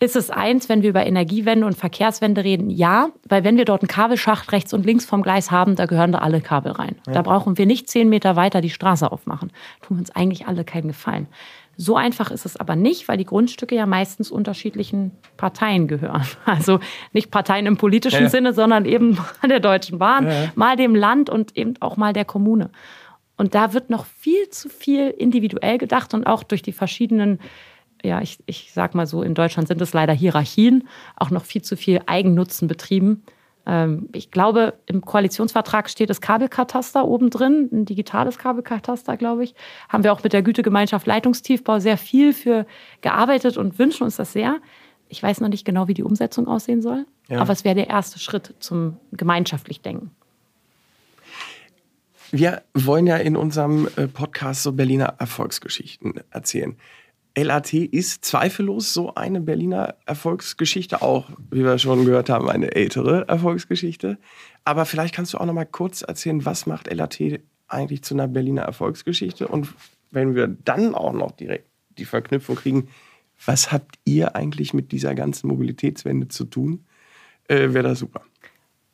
ist 0.02 0.16
es 0.16 0.30
eins, 0.30 0.70
wenn 0.70 0.82
wir 0.82 0.90
über 0.90 1.06
Energiewende 1.06 1.66
und 1.66 1.76
Verkehrswende 1.76 2.44
reden? 2.44 2.70
Ja, 2.70 3.10
weil 3.28 3.44
wenn 3.44 3.58
wir 3.58 3.66
dort 3.66 3.82
einen 3.82 3.90
Kabelschacht 3.90 4.52
rechts 4.54 4.74
und 4.74 4.86
links 4.86 5.06
vom 5.06 5.22
Gleis 5.22 5.52
haben, 5.52 5.76
da 5.76 5.88
gehören 5.88 6.14
da 6.14 6.20
alle 6.20 6.40
Kabel 6.40 6.72
rein. 6.72 6.96
Ja. 7.06 7.14
Da 7.14 7.22
brauchen 7.22 7.58
wir 7.58 7.66
nicht 7.66 7.90
zehn 7.90 8.08
Meter 8.08 8.38
weiter 8.38 8.62
die 8.62 8.70
Straße 8.70 9.12
aufmachen. 9.12 9.52
Tun 9.82 10.00
uns 10.00 10.12
eigentlich 10.12 10.48
alle 10.48 10.64
keinen 10.64 10.88
Gefallen. 10.88 11.28
So 11.76 11.96
einfach 11.96 12.32
ist 12.32 12.46
es 12.46 12.58
aber 12.58 12.76
nicht, 12.76 13.08
weil 13.08 13.18
die 13.18 13.26
Grundstücke 13.26 13.76
ja 13.76 13.86
meistens 13.86 14.32
unterschiedlichen 14.32 15.12
Parteien 15.38 15.88
gehören. 15.88 16.24
Also 16.46 16.80
nicht 17.14 17.30
Parteien 17.30 17.66
im 17.66 17.78
politischen 17.78 18.24
ja. 18.24 18.30
Sinne, 18.30 18.54
sondern 18.54 18.86
eben 18.86 19.12
mal 19.12 19.48
der 19.50 19.60
Deutschen 19.60 20.00
Bahn, 20.00 20.28
ja. 20.28 20.52
mal 20.56 20.78
dem 20.78 20.96
Land 20.96 21.30
und 21.30 21.58
eben 21.58 21.74
auch 21.82 21.98
mal 21.98 22.14
der 22.14 22.26
Kommune. 22.26 22.70
Und 23.38 23.56
da 23.56 23.74
wird 23.74 23.90
noch 23.90 24.06
viel 24.06 24.50
zu 24.50 24.68
viel 24.68 25.10
individuell 25.10 25.78
gedacht 25.78 26.14
und 26.14 26.28
auch 26.28 26.44
durch 26.44 26.62
die 26.62 26.74
verschiedenen 26.74 27.40
ja, 28.04 28.22
ich, 28.22 28.40
ich 28.46 28.72
sag 28.74 28.96
mal 28.96 29.08
so, 29.08 29.24
in 29.24 29.34
Deutschland 29.34 29.68
sind 29.68 29.82
es 29.82 29.94
leider 29.94 30.14
Hierarchien, 30.14 30.88
auch 31.16 31.30
noch 31.30 31.46
viel 31.46 31.62
zu 31.62 31.76
viel 31.76 32.02
Eigennutzen 32.06 32.68
betrieben. 32.68 33.24
Ähm, 33.66 34.10
ich 34.14 34.32
glaube, 34.32 34.74
im 34.86 35.02
Koalitionsvertrag 35.02 35.90
steht 35.90 36.10
das 36.10 36.22
Kabelkataster 36.22 37.06
oben 37.06 37.30
drin, 37.30 37.70
ein 37.72 37.86
digitales 37.86 38.38
Kabelkataster, 38.38 39.18
glaube 39.18 39.44
ich. 39.44 39.54
Haben 39.90 40.04
wir 40.04 40.14
auch 40.14 40.24
mit 40.24 40.34
der 40.34 40.42
Gütegemeinschaft 40.42 41.06
Leitungstiefbau 41.06 41.80
sehr 41.80 41.98
viel 41.98 42.34
für 42.34 42.66
gearbeitet 43.02 43.58
und 43.58 43.78
wünschen 43.78 44.04
uns 44.04 44.16
das 44.16 44.34
sehr. 44.34 44.58
Ich 45.08 45.22
weiß 45.22 45.42
noch 45.42 45.50
nicht 45.50 45.66
genau, 45.66 45.88
wie 45.88 45.94
die 45.94 46.04
Umsetzung 46.04 46.48
aussehen 46.48 46.82
soll, 46.82 47.06
ja. 47.28 47.40
aber 47.40 47.52
es 47.52 47.64
wäre 47.64 47.76
der 47.76 47.90
erste 47.90 48.20
Schritt 48.20 48.56
zum 48.60 48.98
gemeinschaftlich 49.12 49.82
Denken. 49.82 50.12
Wir 52.32 52.62
wollen 52.76 53.08
ja 53.08 53.18
in 53.18 53.36
unserem 53.36 53.88
äh, 53.96 54.08
Podcast 54.08 54.62
so 54.62 54.72
Berliner 54.72 55.16
Erfolgsgeschichten 55.18 56.22
erzählen. 56.30 56.78
LAT 57.38 57.74
ist 57.74 58.26
zweifellos 58.26 58.94
so 58.94 59.16
eine 59.16 59.40
Berliner 59.40 59.96
Erfolgsgeschichte, 60.06 61.02
auch, 61.02 61.30
wie 61.52 61.64
wir 61.64 61.78
schon 61.78 62.06
gehört 62.06 62.30
haben, 62.30 62.50
eine 62.50 62.76
ältere 62.76 63.28
Erfolgsgeschichte. 63.28 64.18
Aber 64.66 64.86
vielleicht 64.86 65.16
kannst 65.16 65.34
du 65.34 65.38
auch 65.38 65.46
noch 65.46 65.54
mal 65.54 65.66
kurz 65.66 66.02
erzählen, 66.02 66.44
was 66.46 66.66
macht 66.66 66.92
LAT 66.92 67.20
eigentlich 67.68 68.04
zu 68.04 68.14
einer 68.14 68.28
Berliner 68.28 68.64
Erfolgsgeschichte? 68.64 69.48
Und 69.48 69.70
wenn 70.12 70.36
wir 70.36 70.48
dann 70.48 70.96
auch 70.96 71.14
noch 71.14 71.32
direkt 71.32 71.68
die 71.98 72.06
Verknüpfung 72.06 72.56
kriegen, 72.56 72.90
was 73.46 73.72
habt 73.72 74.00
ihr 74.06 74.36
eigentlich 74.36 74.74
mit 74.74 74.92
dieser 74.92 75.16
ganzen 75.16 75.48
Mobilitätswende 75.48 76.28
zu 76.28 76.46
tun? 76.46 76.86
Äh, 77.48 77.74
Wäre 77.74 77.90
das 77.90 78.00
super. 78.00 78.24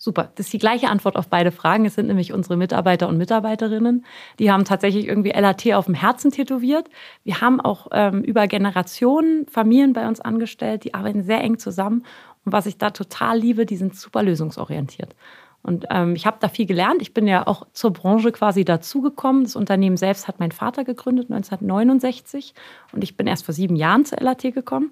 Super. 0.06 0.30
Das 0.36 0.46
ist 0.46 0.54
die 0.54 0.60
gleiche 0.60 0.90
Antwort 0.90 1.16
auf 1.16 1.30
beide 1.30 1.52
Fragen. 1.52 1.84
Es 1.84 1.96
sind 1.96 2.06
nämlich 2.06 2.32
unsere 2.32 2.58
Mitarbeiter 2.58 3.10
und 3.10 3.18
Mitarbeiterinnen. 3.18 4.06
Die 4.38 4.52
haben 4.52 4.64
tatsächlich 4.64 5.08
irgendwie 5.08 5.32
LAT 5.32 5.74
auf 5.74 5.86
dem 5.86 5.96
Herzen 5.96 6.30
tätowiert. 6.30 6.92
Wir 7.24 7.42
haben 7.42 7.60
auch 7.60 7.88
ähm, 7.92 8.22
über 8.22 8.46
Generationen 8.46 9.48
Familien 9.48 9.94
bei 9.94 10.08
uns 10.08 10.22
angestellt. 10.22 10.84
Die 10.84 10.94
arbeiten 10.94 11.24
sehr 11.24 11.42
eng 11.42 11.58
zusammen. 11.58 12.06
Und 12.46 12.52
was 12.52 12.68
ich 12.68 12.78
da 12.78 12.92
total 12.92 13.40
liebe, 13.40 13.66
die 13.66 13.78
sind 13.78 13.96
super 13.96 14.22
lösungsorientiert. 14.22 15.16
Und 15.64 15.88
ähm, 15.90 16.16
ich 16.16 16.28
habe 16.28 16.38
da 16.40 16.50
viel 16.50 16.68
gelernt. 16.68 17.02
Ich 17.02 17.16
bin 17.16 17.26
ja 17.26 17.48
auch 17.48 17.66
zur 17.74 17.92
Branche 17.92 18.32
quasi 18.32 18.64
dazugekommen. 18.64 19.46
Das 19.46 19.56
Unternehmen 19.56 19.98
selbst 19.98 20.28
hat 20.28 20.40
mein 20.40 20.52
Vater 20.52 20.84
gegründet 20.84 21.32
1969 21.32 22.54
und 22.92 23.04
ich 23.04 23.18
bin 23.18 23.26
erst 23.26 23.44
vor 23.44 23.56
sieben 23.56 23.76
Jahren 23.76 24.06
zur 24.06 24.20
LAT 24.20 24.54
gekommen. 24.54 24.92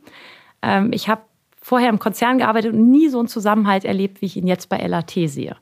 Ähm, 0.64 0.92
ich 0.92 1.08
habe 1.08 1.22
vorher 1.64 1.90
im 1.90 1.98
Konzern 1.98 2.38
gearbeitet 2.38 2.74
und 2.74 2.92
nie 2.92 3.08
so 3.08 3.20
einen 3.20 3.30
Zusammenhalt 3.30 3.86
erlebt, 3.86 4.22
wie 4.22 4.26
ich 4.26 4.36
ihn 4.38 4.48
jetzt 4.48 4.68
bei 4.68 4.78
LAT 4.78 5.12
sehe. 5.12 5.56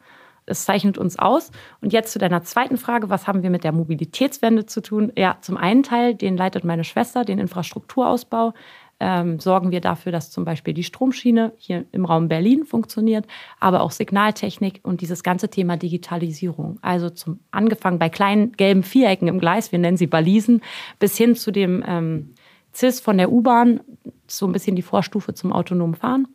Es 0.48 0.66
zeichnet 0.66 0.98
uns 0.98 1.20
aus. 1.20 1.52
Und 1.80 1.94
jetzt 1.94 2.12
zu 2.12 2.20
deiner 2.20 2.42
zweiten 2.44 2.78
Frage, 2.78 3.10
was 3.10 3.28
haben 3.28 3.44
wir 3.44 3.52
mit 3.52 3.64
der 3.64 3.72
Mobilitätswende 3.72 4.66
zu 4.66 4.82
tun? 4.82 5.12
Ja, 5.16 5.38
zum 5.42 5.56
einen 5.56 5.84
Teil, 5.84 6.16
den 6.16 6.36
leitet 6.36 6.64
meine 6.64 6.84
Schwester, 6.84 7.24
den 7.24 7.38
Infrastrukturausbau. 7.38 8.54
Ähm, 9.00 9.40
sorgen 9.40 9.72
wir 9.72 9.80
dafür, 9.80 10.12
dass 10.12 10.32
zum 10.32 10.44
Beispiel 10.44 10.74
die 10.74 10.84
Stromschiene 10.84 11.54
hier 11.58 11.86
im 11.92 12.06
Raum 12.06 12.28
Berlin 12.28 12.66
funktioniert, 12.66 13.26
aber 13.60 13.82
auch 13.82 13.92
Signaltechnik 13.92 14.80
und 14.84 15.02
dieses 15.02 15.24
ganze 15.24 15.50
Thema 15.50 15.78
Digitalisierung. 15.78 16.78
Also 16.82 17.10
zum 17.10 17.40
angefangen 17.52 17.98
bei 17.98 18.10
kleinen 18.10 18.52
gelben 18.54 18.84
Vierecken 18.84 19.28
im 19.28 19.40
Gleis, 19.40 19.72
wir 19.72 19.80
nennen 19.80 19.98
sie 19.98 20.08
Balisen, 20.08 20.62
bis 21.00 21.18
hin 21.18 21.36
zu 21.36 21.52
dem 21.52 21.84
ähm, 21.88 22.34
CIS 22.74 23.00
von 23.00 23.18
der 23.18 23.32
U-Bahn, 23.32 23.82
so 24.28 24.46
ein 24.46 24.52
bisschen 24.52 24.76
die 24.76 24.82
Vorstufe 24.82 25.34
zum 25.34 25.52
autonomen 25.52 25.96
Fahren, 25.96 26.28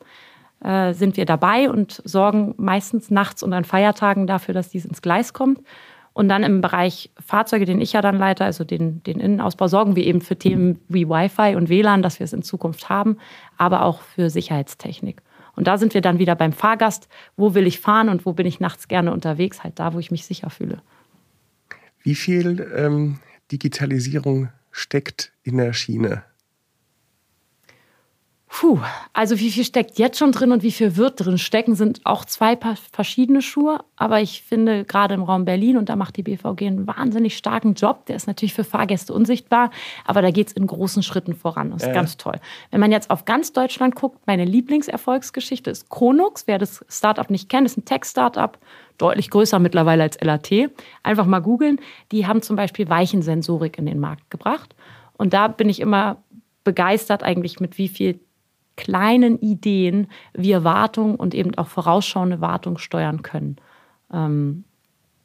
äh, 0.61 0.93
sind 0.95 1.17
wir 1.17 1.25
dabei 1.25 1.71
und 1.71 2.03
sorgen 2.05 2.55
meistens 2.57 3.11
nachts 3.11 3.43
und 3.43 3.53
an 3.53 3.65
Feiertagen 3.65 4.27
dafür, 4.27 4.55
dass 4.55 4.71
dies 4.71 4.85
ins 4.85 5.03
Gleis 5.03 5.33
kommt. 5.33 5.61
Und 6.13 6.31
dann 6.31 6.45
im 6.45 6.63
Bereich 6.63 7.11
Fahrzeuge, 7.21 7.67
den 7.67 7.79
ich 7.79 7.93
ja 7.93 8.01
dann 8.01 8.17
leite, 8.17 8.43
also 8.47 8.65
den, 8.65 9.03
den 9.03 9.21
Innenausbau, 9.21 9.69
sorgen 9.69 9.97
wir 9.97 10.05
eben 10.07 10.23
für 10.23 10.37
Themen 10.37 10.81
wie 10.89 11.07
Wi-Fi 11.07 11.57
und 11.57 11.69
WLAN, 11.69 12.01
dass 12.01 12.21
wir 12.21 12.25
es 12.25 12.33
in 12.33 12.43
Zukunft 12.43 12.89
haben, 12.89 13.19
aber 13.59 13.83
auch 13.83 14.01
für 14.01 14.31
Sicherheitstechnik. 14.31 15.21
Und 15.57 15.67
da 15.67 15.77
sind 15.77 15.93
wir 15.93 16.01
dann 16.01 16.19
wieder 16.19 16.35
beim 16.35 16.53
Fahrgast. 16.53 17.09
Wo 17.37 17.55
will 17.55 17.67
ich 17.67 17.81
fahren 17.81 18.09
und 18.09 18.25
wo 18.25 18.33
bin 18.33 18.47
ich 18.47 18.61
nachts 18.61 18.89
gerne 18.89 19.13
unterwegs? 19.13 19.63
Halt 19.63 19.79
da, 19.79 19.93
wo 19.93 19.99
ich 19.99 20.11
mich 20.11 20.25
sicher 20.25 20.49
fühle. 20.49 20.81
Wie 22.03 22.15
viel 22.15 22.67
ähm, 22.75 23.19
Digitalisierung 23.53 24.49
steckt 24.77 25.33
in 25.43 25.57
der 25.57 25.73
Schiene? 25.73 26.25
Puh, 28.59 28.81
also 29.13 29.39
wie 29.39 29.51
viel 29.51 29.65
steckt 29.65 29.99
jetzt 29.99 30.19
schon 30.19 30.33
drin 30.33 30.51
und 30.51 30.63
wie 30.63 30.73
viel 30.73 30.97
wird 30.97 31.23
drin 31.23 31.37
stecken, 31.37 31.75
sind 31.75 32.01
auch 32.05 32.25
zwei 32.25 32.59
verschiedene 32.91 33.43
Schuhe. 33.43 33.81
Aber 33.97 34.23
ich 34.23 34.41
finde 34.41 34.87
gerade 34.87 35.13
im 35.13 35.25
Raum 35.25 35.45
Berlin, 35.45 35.77
und 35.77 35.91
da 35.91 35.97
macht 35.97 36.17
die 36.17 36.23
BVG 36.23 36.63
einen 36.63 36.87
wahnsinnig 36.87 37.37
starken 37.37 37.75
Job, 37.75 38.07
der 38.07 38.17
ist 38.17 38.27
natürlich 38.27 38.55
für 38.55 38.65
Fahrgäste 38.65 39.13
unsichtbar, 39.13 39.71
aber 40.07 40.23
da 40.23 40.31
geht 40.31 40.47
es 40.47 40.53
in 40.55 40.67
großen 40.67 41.03
Schritten 41.03 41.35
voran. 41.35 41.71
Das 41.71 41.83
ist 41.83 41.91
äh. 41.91 41.93
ganz 41.93 42.17
toll. 42.17 42.41
Wenn 42.71 42.81
man 42.81 42.91
jetzt 42.93 43.11
auf 43.11 43.27
ganz 43.27 43.53
Deutschland 43.53 43.95
guckt, 43.95 44.27
meine 44.27 44.47
Lieblingserfolgsgeschichte 44.47 45.69
ist 45.69 45.91
Konux. 45.91 46.47
Wer 46.47 46.57
das 46.57 46.83
Startup 46.89 47.29
nicht 47.29 47.51
kennt, 47.51 47.67
ist 47.67 47.77
ein 47.77 47.85
Tech-Startup, 47.85 48.57
deutlich 48.97 49.29
größer 49.29 49.59
mittlerweile 49.59 50.03
als 50.05 50.19
LAT. 50.19 50.71
Einfach 51.03 51.27
mal 51.27 51.41
googeln. 51.41 51.79
Die 52.11 52.27
haben 52.27 52.41
zum 52.41 52.57
Beispiel 52.57 52.89
Weichensensorik 52.89 53.77
in 53.77 53.85
den 53.85 54.01
Markt 54.01 54.31
gebracht. 54.31 54.75
Und 55.19 55.35
da 55.35 55.49
bin 55.49 55.69
ich 55.69 55.79
immer 55.79 56.23
begeistert 56.65 57.23
eigentlich, 57.23 57.61
mit 57.61 57.79
wie 57.79 57.89
viel 57.89 58.19
kleinen 58.77 59.39
Ideen 59.39 60.09
wir 60.35 60.65
Wartung 60.65 61.17
und 61.17 61.35
eben 61.35 61.57
auch 61.57 61.69
vorausschauende 61.69 62.41
Wartung 62.41 62.79
steuern 62.79 63.23
können. 63.23 63.57
Ähm, 64.13 64.65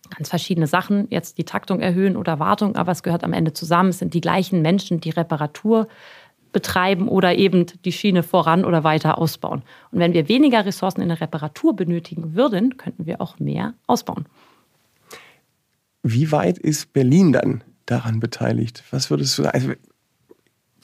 ganz 0.09 0.29
verschiedene 0.29 0.67
Sachen, 0.67 1.07
jetzt 1.09 1.37
die 1.37 1.43
Taktung 1.43 1.79
erhöhen 1.79 2.17
oder 2.17 2.39
Wartung, 2.39 2.75
aber 2.75 2.91
es 2.91 3.03
gehört 3.03 3.23
am 3.23 3.33
Ende 3.33 3.53
zusammen. 3.53 3.89
Es 3.89 3.99
sind 3.99 4.13
die 4.13 4.21
gleichen 4.21 4.61
Menschen, 4.61 4.99
die 4.99 5.09
Reparatur 5.09 5.87
betreiben 6.51 7.07
oder 7.07 7.35
eben 7.35 7.65
die 7.85 7.91
Schiene 7.91 8.23
voran 8.23 8.65
oder 8.65 8.83
weiter 8.83 9.17
ausbauen. 9.17 9.63
Und 9.91 9.99
wenn 9.99 10.13
wir 10.13 10.27
weniger 10.27 10.65
Ressourcen 10.65 11.01
in 11.01 11.07
der 11.07 11.21
Reparatur 11.21 11.75
benötigen 11.75 12.35
würden, 12.35 12.77
könnten 12.77 13.05
wir 13.05 13.21
auch 13.21 13.39
mehr 13.39 13.73
ausbauen. 13.87 14.25
Wie 16.03 16.31
weit 16.31 16.57
ist 16.57 16.93
Berlin 16.93 17.31
dann 17.31 17.63
daran 17.85 18.19
beteiligt? 18.19 18.83
Was 18.91 19.09
würdest 19.09 19.37
du 19.37 19.43
sagen? 19.43 19.55
Also 19.55 19.71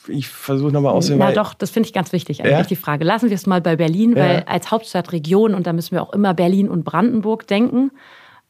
ich 0.09 0.27
versuche 0.27 0.71
nochmal 0.71 0.93
auszuhören. 0.93 1.19
Na 1.19 1.31
doch, 1.31 1.53
das 1.53 1.69
finde 1.69 1.87
ich 1.87 1.93
ganz 1.93 2.11
wichtig, 2.13 2.41
eigentlich 2.41 2.51
ja? 2.51 2.63
die 2.63 2.75
Frage. 2.75 3.03
Lassen 3.03 3.29
wir 3.29 3.35
es 3.35 3.45
mal 3.45 3.61
bei 3.61 3.75
Berlin, 3.75 4.11
ja. 4.11 4.17
weil 4.17 4.43
als 4.43 4.71
Hauptstadtregion, 4.71 5.53
und 5.53 5.67
da 5.67 5.73
müssen 5.73 5.91
wir 5.91 6.01
auch 6.01 6.13
immer 6.13 6.33
Berlin 6.33 6.69
und 6.69 6.83
Brandenburg 6.83 7.47
denken, 7.47 7.91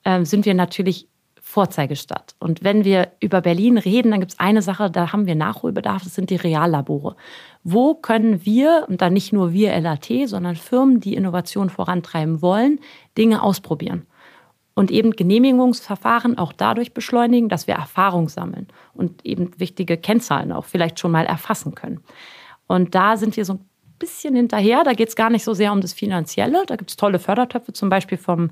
äh, 0.03 0.23
sind 0.25 0.45
wir 0.45 0.53
natürlich 0.53 1.07
Vorzeigestadt. 1.41 2.35
Und 2.39 2.63
wenn 2.63 2.83
wir 2.83 3.13
über 3.21 3.39
Berlin 3.39 3.77
reden, 3.77 4.11
dann 4.11 4.19
gibt 4.19 4.33
es 4.33 4.39
eine 4.39 4.61
Sache, 4.61 4.91
da 4.91 5.13
haben 5.13 5.27
wir 5.27 5.35
Nachholbedarf, 5.35 6.03
das 6.03 6.13
sind 6.13 6.29
die 6.29 6.35
Reallabore. 6.35 7.15
Wo 7.63 7.95
können 7.95 8.45
wir, 8.45 8.85
und 8.89 9.01
dann 9.01 9.13
nicht 9.13 9.31
nur 9.31 9.53
wir 9.53 9.79
LAT, 9.79 10.09
sondern 10.25 10.57
Firmen, 10.57 10.99
die 10.99 11.15
Innovation 11.15 11.69
vorantreiben 11.69 12.41
wollen, 12.41 12.79
Dinge 13.17 13.41
ausprobieren? 13.41 14.05
Und 14.77 14.91
eben 14.91 15.13
Genehmigungsverfahren 15.13 16.38
auch 16.38 16.53
dadurch 16.53 16.93
beschleunigen, 16.93 17.50
dass 17.50 17.65
wir 17.65 17.74
Erfahrung 17.74 18.29
sammeln 18.29 18.67
und 18.93 19.25
eben 19.25 19.60
wichtige 19.60 19.98
Kennzahlen 19.98 20.51
auch 20.51 20.65
vielleicht 20.65 21.00
schon 21.00 21.10
mal 21.10 21.25
erfassen 21.25 21.74
können. 21.74 22.01
Und 22.67 22.93
da 22.93 23.17
sind 23.17 23.36
wir 23.38 23.43
so 23.43 23.53
ein 23.53 23.65
bisschen 23.98 24.36
hinterher. 24.36 24.84
Da 24.84 24.93
geht 24.93 25.10
es 25.10 25.15
gar 25.15 25.31
nicht 25.31 25.43
so 25.43 25.55
sehr 25.55 25.72
um 25.72 25.81
das 25.81 25.93
Finanzielle. 25.93 26.63
Da 26.67 26.75
gibt 26.75 26.91
es 26.91 26.96
tolle 26.96 27.17
Fördertöpfe, 27.17 27.74
zum 27.74 27.89
Beispiel 27.89 28.19
vom, 28.19 28.51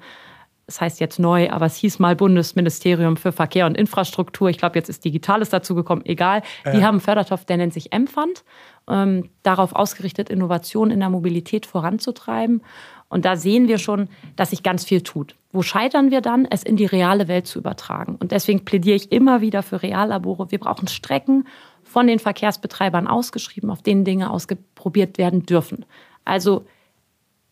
das 0.66 0.82
heißt 0.82 1.00
jetzt 1.00 1.20
neu, 1.20 1.52
aber 1.52 1.68
es 1.68 1.76
hieß 1.76 2.00
mal 2.00 2.16
Bundesministerium 2.16 3.18
für 3.18 3.32
Verkehr 3.32 3.68
und 3.68 3.78
Infrastruktur. 3.78 4.50
Ich 4.50 4.58
glaube, 4.58 4.80
jetzt 4.80 4.90
ist 4.90 5.06
Digitales 5.06 5.50
dazugekommen, 5.50 6.08
egal. 6.08 6.42
Ja. 6.66 6.72
Die 6.72 6.84
haben 6.84 6.96
einen 6.96 7.02
Fördertopf, 7.02 7.46
der 7.46 7.58
nennt 7.58 7.74
sich 7.76 7.94
M-Fund, 7.94 8.44
ähm, 8.90 9.30
darauf 9.44 9.76
ausgerichtet, 9.76 10.32
Innovation 10.32 10.90
in 10.90 11.02
der 11.02 11.12
Mobilität 11.12 11.68
voranzutreiben. 11.68 12.64
Und 13.10 13.26
da 13.26 13.36
sehen 13.36 13.68
wir 13.68 13.78
schon, 13.78 14.10
dass 14.36 14.50
sich 14.50 14.64
ganz 14.64 14.84
viel 14.84 15.02
tut. 15.02 15.36
Wo 15.52 15.62
scheitern 15.62 16.12
wir 16.12 16.22
dann, 16.22 16.46
es 16.50 16.64
in 16.64 16.76
die 16.76 16.86
reale 16.86 17.28
Welt 17.28 17.48
zu 17.48 17.60
übertragen? 17.60 18.18
Und 18.20 18.32
deswegen 18.32 18.66
plädiere 18.66 18.96
ich 18.96 19.12
immer 19.12 19.42
wieder 19.42 19.64
für 19.64 19.82
Reallabore. 19.82 20.52
Wir 20.52 20.60
brauchen 20.60 20.88
Strecken 20.88 21.48
von 21.84 22.08
den 22.08 22.20
Verkehrsbetreibern 22.20 23.08
ausgeschrieben, 23.08 23.70
auf 23.70 23.82
denen 23.82 24.04
Dinge 24.04 24.32
ausprobiert 24.32 25.18
werden 25.18 25.46
dürfen. 25.46 25.86
Also 26.26 26.66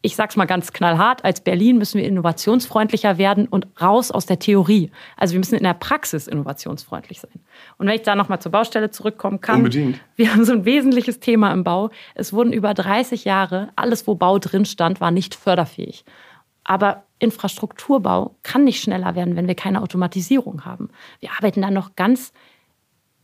ich 0.06 0.18
sage 0.18 0.32
es 0.32 0.36
mal 0.36 0.46
ganz 0.46 0.74
knallhart, 0.74 1.24
als 1.24 1.40
Berlin 1.40 1.78
müssen 1.78 1.98
wir 1.98 2.06
innovationsfreundlicher 2.06 3.18
werden 3.18 3.48
und 3.48 3.68
raus 3.82 4.12
aus 4.12 4.26
der 4.26 4.38
Theorie. 4.38 4.92
Also 5.16 5.32
wir 5.32 5.40
müssen 5.40 5.56
in 5.56 5.64
der 5.64 5.74
Praxis 5.74 6.28
innovationsfreundlich 6.28 7.22
sein. 7.22 7.32
Und 7.78 7.88
wenn 7.88 7.96
ich 7.96 8.02
da 8.02 8.14
nochmal 8.14 8.42
zur 8.42 8.52
Baustelle 8.52 8.92
zurückkommen 8.92 9.40
kann, 9.40 9.60
Unbedingt. 9.60 10.02
wir 10.18 10.34
haben 10.34 10.44
so 10.44 10.52
ein 10.52 10.66
wesentliches 10.66 11.22
Thema 11.22 11.54
im 11.54 11.64
Bau. 11.64 11.90
Es 12.16 12.34
wurden 12.34 12.52
über 12.52 12.74
30 12.74 13.24
Jahre, 13.24 13.70
alles, 13.78 14.06
wo 14.06 14.16
Bau 14.16 14.40
drin 14.40 14.66
stand, 14.66 15.00
war 15.00 15.10
nicht 15.10 15.36
förderfähig. 15.36 16.04
Aber 16.66 17.04
Infrastrukturbau 17.20 18.36
kann 18.44 18.66
nicht 18.66 18.82
schneller 18.82 19.16
werden, 19.16 19.38
wenn 19.38 19.48
wir 19.48 19.56
keine 19.56 19.82
Automatisierung 19.82 20.66
haben. 20.66 20.90
Wir 21.22 21.32
arbeiten 21.32 21.62
da 21.62 21.72
noch 21.72 21.96
ganz 21.96 22.34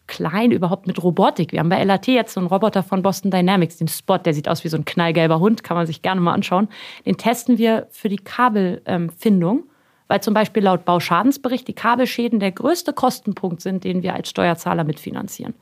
klein 0.10 0.52
überhaupt 0.52 0.88
mit 0.88 1.02
Robotik. 1.02 1.54
Wir 1.54 1.60
haben 1.60 1.70
bei 1.70 1.82
LAT 1.84 2.08
jetzt 2.08 2.34
so 2.34 2.40
einen 2.40 2.48
Roboter 2.48 2.84
von 2.84 3.02
Boston 3.04 3.32
Dynamics, 3.32 3.78
den 3.78 3.88
Spot, 3.88 4.18
der 4.18 4.34
sieht 4.34 4.50
aus 4.50 4.64
wie 4.64 4.68
so 4.68 4.76
ein 4.76 4.84
knallgelber 4.84 5.40
Hund, 5.40 5.64
kann 5.64 5.78
man 5.78 5.86
sich 5.86 6.02
gerne 6.02 6.20
mal 6.20 6.34
anschauen. 6.34 6.68
Den 7.06 7.16
testen 7.16 7.58
wir 7.58 7.88
für 7.92 8.10
die 8.10 8.18
Kabelfindung, 8.18 9.64
weil 10.08 10.22
zum 10.22 10.34
Beispiel 10.34 10.64
laut 10.64 10.84
Bauschadensbericht 10.84 11.68
die 11.68 11.74
Kabelschäden 11.74 12.40
der 12.40 12.52
größte 12.52 12.92
Kostenpunkt 12.92 13.62
sind, 13.62 13.84
den 13.84 14.02
wir 14.02 14.16
als 14.16 14.30
Steuerzahler 14.30 14.84
mitfinanzieren. 14.84 15.54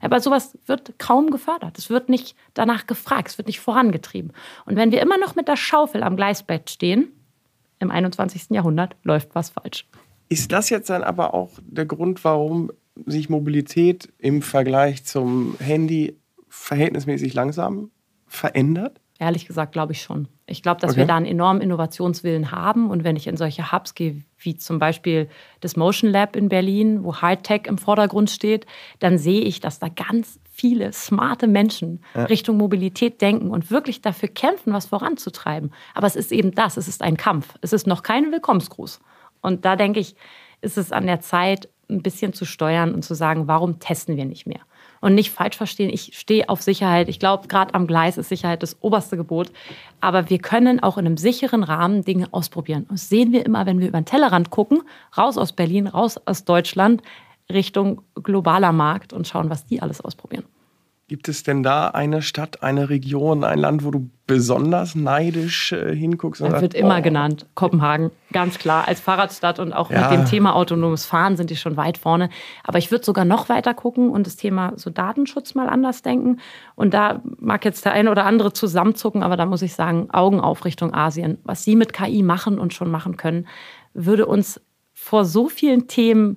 Aber 0.00 0.20
sowas 0.20 0.56
wird 0.66 0.98
kaum 0.98 1.30
gefördert. 1.30 1.76
Es 1.76 1.90
wird 1.90 2.08
nicht 2.08 2.36
danach 2.54 2.86
gefragt, 2.86 3.28
es 3.28 3.38
wird 3.38 3.48
nicht 3.48 3.60
vorangetrieben. 3.60 4.32
Und 4.64 4.76
wenn 4.76 4.92
wir 4.92 5.02
immer 5.02 5.18
noch 5.18 5.34
mit 5.34 5.48
der 5.48 5.56
Schaufel 5.56 6.04
am 6.04 6.16
Gleisbett 6.16 6.70
stehen, 6.70 7.08
im 7.80 7.90
21. 7.90 8.50
Jahrhundert 8.50 8.94
läuft 9.02 9.34
was 9.34 9.50
falsch. 9.50 9.86
Ist 10.28 10.52
das 10.52 10.70
jetzt 10.70 10.90
dann 10.90 11.02
aber 11.02 11.34
auch 11.34 11.50
der 11.66 11.86
Grund, 11.86 12.24
warum 12.24 12.70
sich 13.04 13.28
Mobilität 13.28 14.12
im 14.18 14.42
Vergleich 14.42 15.04
zum 15.04 15.56
Handy 15.58 16.16
verhältnismäßig 16.48 17.34
langsam 17.34 17.90
verändert? 18.26 19.00
Ehrlich 19.18 19.46
gesagt, 19.46 19.72
glaube 19.72 19.92
ich 19.92 20.02
schon. 20.02 20.28
Ich 20.46 20.62
glaube, 20.62 20.80
dass 20.80 20.90
okay. 20.90 21.00
wir 21.00 21.06
da 21.06 21.16
einen 21.16 21.26
enormen 21.26 21.62
Innovationswillen 21.62 22.50
haben. 22.50 22.90
Und 22.90 23.02
wenn 23.02 23.16
ich 23.16 23.26
in 23.26 23.38
solche 23.38 23.72
Hubs 23.72 23.94
gehe, 23.94 24.22
wie 24.38 24.56
zum 24.56 24.78
Beispiel 24.78 25.28
das 25.60 25.74
Motion 25.74 26.10
Lab 26.10 26.36
in 26.36 26.50
Berlin, 26.50 27.02
wo 27.02 27.22
Hightech 27.22 27.62
im 27.66 27.78
Vordergrund 27.78 28.30
steht, 28.30 28.66
dann 28.98 29.16
sehe 29.16 29.40
ich, 29.40 29.60
dass 29.60 29.78
da 29.78 29.88
ganz 29.88 30.38
viele 30.44 30.92
smarte 30.92 31.46
Menschen 31.46 32.00
ja. 32.14 32.24
Richtung 32.24 32.58
Mobilität 32.58 33.22
denken 33.22 33.50
und 33.50 33.70
wirklich 33.70 34.02
dafür 34.02 34.28
kämpfen, 34.28 34.74
was 34.74 34.86
voranzutreiben. 34.86 35.72
Aber 35.94 36.06
es 36.06 36.16
ist 36.16 36.30
eben 36.30 36.52
das, 36.52 36.76
es 36.76 36.86
ist 36.86 37.02
ein 37.02 37.16
Kampf. 37.16 37.54
Es 37.62 37.72
ist 37.72 37.86
noch 37.86 38.02
kein 38.02 38.32
Willkommensgruß. 38.32 39.00
Und 39.40 39.64
da 39.64 39.76
denke 39.76 40.00
ich, 40.00 40.14
ist 40.60 40.76
es 40.76 40.92
an 40.92 41.06
der 41.06 41.20
Zeit, 41.20 41.70
ein 41.88 42.02
bisschen 42.02 42.32
zu 42.32 42.44
steuern 42.44 42.94
und 42.94 43.04
zu 43.04 43.14
sagen, 43.14 43.46
warum 43.46 43.78
testen 43.78 44.16
wir 44.16 44.24
nicht 44.24 44.46
mehr? 44.46 44.60
Und 45.00 45.14
nicht 45.14 45.30
falsch 45.30 45.56
verstehen, 45.56 45.90
ich 45.90 46.18
stehe 46.18 46.48
auf 46.48 46.62
Sicherheit. 46.62 47.08
Ich 47.08 47.18
glaube, 47.18 47.48
gerade 47.48 47.74
am 47.74 47.86
Gleis 47.86 48.16
ist 48.16 48.28
Sicherheit 48.28 48.62
das 48.62 48.76
oberste 48.80 49.16
Gebot. 49.16 49.52
Aber 50.00 50.30
wir 50.30 50.38
können 50.38 50.82
auch 50.82 50.98
in 50.98 51.06
einem 51.06 51.16
sicheren 51.16 51.62
Rahmen 51.62 52.02
Dinge 52.02 52.28
ausprobieren. 52.32 52.86
das 52.88 53.08
sehen 53.08 53.32
wir 53.32 53.44
immer, 53.44 53.66
wenn 53.66 53.78
wir 53.78 53.88
über 53.88 54.00
den 54.00 54.06
Tellerrand 54.06 54.50
gucken, 54.50 54.82
raus 55.16 55.38
aus 55.38 55.52
Berlin, 55.52 55.86
raus 55.86 56.18
aus 56.24 56.44
Deutschland, 56.44 57.02
Richtung 57.52 58.02
globaler 58.14 58.72
Markt 58.72 59.12
und 59.12 59.28
schauen, 59.28 59.50
was 59.50 59.66
die 59.66 59.80
alles 59.80 60.00
ausprobieren. 60.00 60.44
Gibt 61.08 61.28
es 61.28 61.44
denn 61.44 61.62
da 61.62 61.88
eine 61.88 62.20
Stadt, 62.22 62.62
eine 62.62 62.88
Region, 62.88 63.44
ein 63.44 63.58
Land, 63.58 63.84
wo 63.84 63.92
du 63.92 64.10
besonders 64.26 64.94
neidisch 64.94 65.72
äh, 65.72 65.94
hinguckst? 65.94 66.42
Das 66.42 66.60
wird 66.60 66.74
immer 66.74 66.98
oh. 66.98 67.02
genannt. 67.02 67.46
Kopenhagen, 67.54 68.10
ganz 68.32 68.58
klar. 68.58 68.88
Als 68.88 69.00
Fahrradstadt 69.00 69.58
und 69.58 69.72
auch 69.72 69.90
ja. 69.90 70.02
mit 70.02 70.18
dem 70.18 70.24
Thema 70.26 70.54
autonomes 70.54 71.06
Fahren 71.06 71.36
sind 71.36 71.50
die 71.50 71.56
schon 71.56 71.76
weit 71.76 71.98
vorne. 71.98 72.28
Aber 72.64 72.78
ich 72.78 72.90
würde 72.90 73.04
sogar 73.04 73.24
noch 73.24 73.48
weiter 73.48 73.74
gucken 73.74 74.10
und 74.10 74.26
das 74.26 74.36
Thema 74.36 74.72
so 74.76 74.90
Datenschutz 74.90 75.54
mal 75.54 75.68
anders 75.68 76.02
denken. 76.02 76.38
Und 76.74 76.92
da 76.94 77.22
mag 77.38 77.64
jetzt 77.64 77.84
der 77.84 77.92
eine 77.92 78.10
oder 78.10 78.24
andere 78.24 78.52
zusammenzucken, 78.52 79.22
aber 79.22 79.36
da 79.36 79.46
muss 79.46 79.62
ich 79.62 79.74
sagen, 79.74 80.10
Augen 80.10 80.40
auf 80.40 80.64
Richtung 80.64 80.92
Asien. 80.92 81.38
Was 81.44 81.62
sie 81.64 81.76
mit 81.76 81.92
KI 81.92 82.22
machen 82.22 82.58
und 82.58 82.74
schon 82.74 82.90
machen 82.90 83.16
können, 83.16 83.46
würde 83.94 84.26
uns 84.26 84.60
vor 84.92 85.24
so 85.24 85.48
vielen 85.48 85.88
Themen 85.88 86.36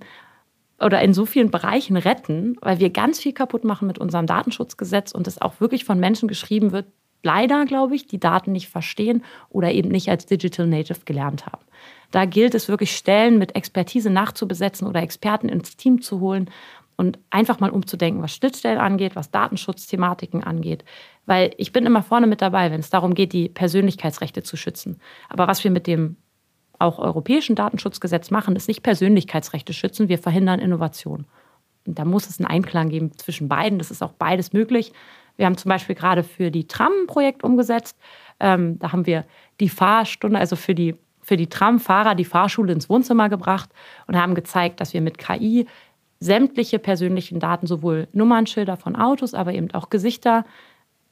oder 0.80 1.02
in 1.02 1.14
so 1.14 1.26
vielen 1.26 1.52
Bereichen 1.52 1.98
retten, 1.98 2.56
weil 2.62 2.80
wir 2.80 2.90
ganz 2.90 3.20
viel 3.20 3.34
kaputt 3.34 3.64
machen 3.64 3.88
mit 3.88 3.98
unserem 3.98 4.26
Datenschutzgesetz 4.26 5.12
und 5.12 5.28
es 5.28 5.42
auch 5.42 5.60
wirklich 5.60 5.86
von 5.86 6.00
Menschen 6.00 6.28
geschrieben 6.28 6.72
wird, 6.72 6.86
leider, 7.24 7.66
glaube 7.66 7.96
ich, 7.96 8.08
die 8.08 8.20
Daten 8.20 8.52
nicht 8.52 8.70
verstehen 8.70 9.24
oder 9.50 9.72
eben 9.72 9.90
nicht 9.90 10.10
als 10.10 10.26
Digital 10.26 10.68
Native 10.68 11.00
gelernt 11.06 11.46
haben. 11.46 11.64
Da 12.12 12.26
gilt 12.26 12.56
es 12.56 12.68
wirklich, 12.68 12.96
Stellen 12.96 13.38
mit 13.38 13.56
Expertise 13.56 14.10
nachzubesetzen 14.10 14.88
oder 14.88 15.02
Experten 15.02 15.50
ins 15.50 15.78
Team 15.78 16.02
zu 16.02 16.20
holen 16.20 16.50
und 16.98 17.20
einfach 17.30 17.60
mal 17.60 17.70
umzudenken, 17.70 18.22
was 18.22 18.34
Schnittstellen 18.34 18.80
angeht, 18.80 19.16
was 19.16 19.32
Datenschutzthematiken 19.32 20.44
angeht. 20.44 20.84
Weil 21.26 21.52
ich 21.58 21.72
bin 21.72 21.86
immer 21.86 22.04
vorne 22.04 22.28
mit 22.28 22.42
dabei, 22.42 22.72
wenn 22.72 22.80
es 22.82 22.90
darum 22.90 23.14
geht, 23.14 23.32
die 23.32 23.48
Persönlichkeitsrechte 23.48 24.44
zu 24.44 24.58
schützen. 24.58 25.00
Aber 25.30 25.48
was 25.48 25.64
wir 25.64 25.72
mit 25.72 25.88
dem 25.88 26.18
auch 26.80 27.00
europäischen 27.00 27.56
Datenschutzgesetz 27.56 28.32
machen, 28.32 28.56
ist 28.56 28.68
nicht 28.68 28.84
Persönlichkeitsrechte 28.84 29.74
schützen, 29.74 30.10
wir 30.10 30.18
verhindern 30.18 30.60
Innovation. 30.60 31.26
Und 31.86 32.00
da 32.00 32.06
muss 32.06 32.28
es 32.28 32.40
einen 32.40 32.48
Einklang 32.48 32.90
geben 32.90 33.18
zwischen 33.18 33.48
beiden. 33.48 33.80
Das 33.80 33.92
ist 33.92 34.02
auch 34.02 34.14
beides 34.14 34.54
möglich. 34.54 34.92
Wir 35.40 35.46
haben 35.46 35.56
zum 35.56 35.70
Beispiel 35.70 35.96
gerade 35.96 36.24
für 36.24 36.52
die 36.52 36.68
Tram 36.68 36.92
ein 36.92 37.08
Projekt 37.08 37.46
umgesetzt. 37.46 37.98
Ähm, 38.42 38.78
da 38.78 38.92
haben 38.92 39.06
wir 39.06 39.24
die 39.62 39.70
Fahrstunde, 39.70 40.38
also 40.38 40.58
für 40.58 40.76
die, 40.76 40.96
für 41.22 41.38
die 41.38 41.48
Tramfahrer, 41.48 42.14
die 42.14 42.26
Fahrschule 42.26 42.74
ins 42.74 42.90
Wohnzimmer 42.90 43.30
gebracht 43.30 43.70
und 44.08 44.18
haben 44.18 44.36
gezeigt, 44.36 44.82
dass 44.82 44.94
wir 44.94 45.00
mit 45.00 45.18
KI 45.18 45.66
sämtliche 46.20 46.78
persönlichen 46.78 47.40
Daten, 47.40 47.68
sowohl 47.68 48.10
Nummernschilder 48.12 48.76
von 48.76 48.98
Autos, 48.98 49.34
aber 49.34 49.54
eben 49.54 49.72
auch 49.72 49.90
Gesichter, 49.90 50.44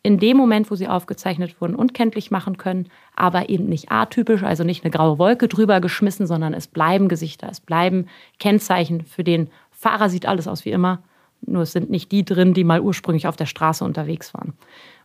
in 0.03 0.19
dem 0.19 0.36
Moment, 0.36 0.69
wo 0.69 0.75
sie 0.75 0.89
aufgezeichnet 0.89 1.62
wurden, 1.62 1.75
unkenntlich 1.75 2.29
machen 2.29 2.57
können, 2.57 2.89
aber 3.15 3.48
eben 3.48 3.67
nicht 3.67 3.93
atypisch, 3.93 4.43
also 4.43 4.65
nicht 4.65 4.84
eine 4.84 4.91
graue 4.91 5.19
Wolke 5.19 5.48
drüber 5.48 5.79
geschmissen, 5.79 6.27
sondern 6.27 6.53
es 6.53 6.67
bleiben 6.67 7.07
Gesichter, 7.07 7.48
es 7.50 7.62
bleiben 7.62 8.07
Kennzeichen. 8.39 9.05
Für 9.05 9.24
den 9.24 9.50
Fahrer 9.72 10.10
sieht 10.10 10.25
alles 10.25 10.50
aus 10.50 10.65
wie 10.65 10.72
immer, 10.72 11.01
nur 11.46 11.63
es 11.63 11.72
sind 11.72 11.89
nicht 11.89 12.12
die 12.12 12.25
drin, 12.25 12.53
die 12.53 12.63
mal 12.63 12.82
ursprünglich 12.82 13.27
auf 13.27 13.36
der 13.36 13.46
Straße 13.46 13.84
unterwegs 13.84 14.34
waren. 14.34 14.53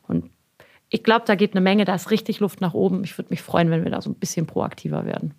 Und 0.07 0.31
ich 0.89 1.03
glaube, 1.03 1.25
da 1.27 1.35
geht 1.35 1.53
eine 1.53 1.61
Menge, 1.61 1.85
da 1.85 1.95
ist 1.95 2.11
richtig 2.11 2.41
Luft 2.41 2.61
nach 2.61 2.75
oben. 2.75 3.05
Ich 3.05 3.17
würde 3.17 3.31
mich 3.31 3.43
freuen, 3.43 3.71
wenn 3.71 3.85
wir 3.85 3.91
da 3.91 4.01
so 4.03 4.11
ein 4.11 4.15
bisschen 4.15 4.47
proaktiver 4.47 5.07
werden. 5.07 5.35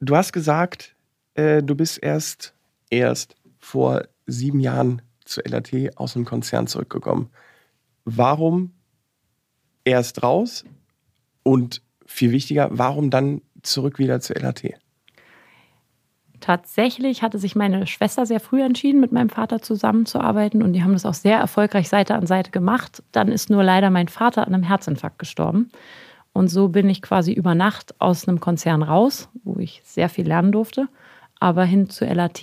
Du 0.00 0.16
hast 0.16 0.32
gesagt, 0.32 0.94
äh, 1.34 1.62
du 1.62 1.74
bist 1.74 2.02
erst, 2.02 2.54
erst 2.90 3.36
vor 3.58 4.02
sieben 4.26 4.60
Jahren 4.60 5.02
zu 5.24 5.40
LAT 5.44 5.96
aus 5.96 6.14
dem 6.14 6.24
Konzern 6.24 6.66
zurückgekommen 6.66 7.30
warum 8.04 8.72
erst 9.84 10.22
raus 10.22 10.64
und 11.42 11.82
viel 12.06 12.32
wichtiger, 12.32 12.68
warum 12.72 13.10
dann 13.10 13.42
zurück 13.62 13.98
wieder 13.98 14.20
zur 14.20 14.36
LAT? 14.36 14.64
Tatsächlich 16.40 17.22
hatte 17.22 17.38
sich 17.38 17.54
meine 17.54 17.86
Schwester 17.86 18.24
sehr 18.24 18.40
früh 18.40 18.62
entschieden, 18.62 19.00
mit 19.00 19.12
meinem 19.12 19.28
Vater 19.28 19.60
zusammenzuarbeiten 19.60 20.62
und 20.62 20.72
die 20.72 20.82
haben 20.82 20.94
das 20.94 21.06
auch 21.06 21.14
sehr 21.14 21.38
erfolgreich 21.38 21.88
Seite 21.88 22.14
an 22.14 22.26
Seite 22.26 22.50
gemacht. 22.50 23.02
Dann 23.12 23.28
ist 23.28 23.50
nur 23.50 23.62
leider 23.62 23.90
mein 23.90 24.08
Vater 24.08 24.46
an 24.46 24.54
einem 24.54 24.62
Herzinfarkt 24.62 25.18
gestorben. 25.18 25.70
Und 26.32 26.48
so 26.48 26.68
bin 26.68 26.88
ich 26.88 27.02
quasi 27.02 27.32
über 27.32 27.54
Nacht 27.54 27.94
aus 28.00 28.26
einem 28.26 28.40
Konzern 28.40 28.82
raus, 28.82 29.28
wo 29.44 29.58
ich 29.58 29.82
sehr 29.84 30.08
viel 30.08 30.26
lernen 30.26 30.52
durfte, 30.52 30.88
aber 31.38 31.64
hin 31.64 31.90
zur 31.90 32.08
LAT 32.08 32.42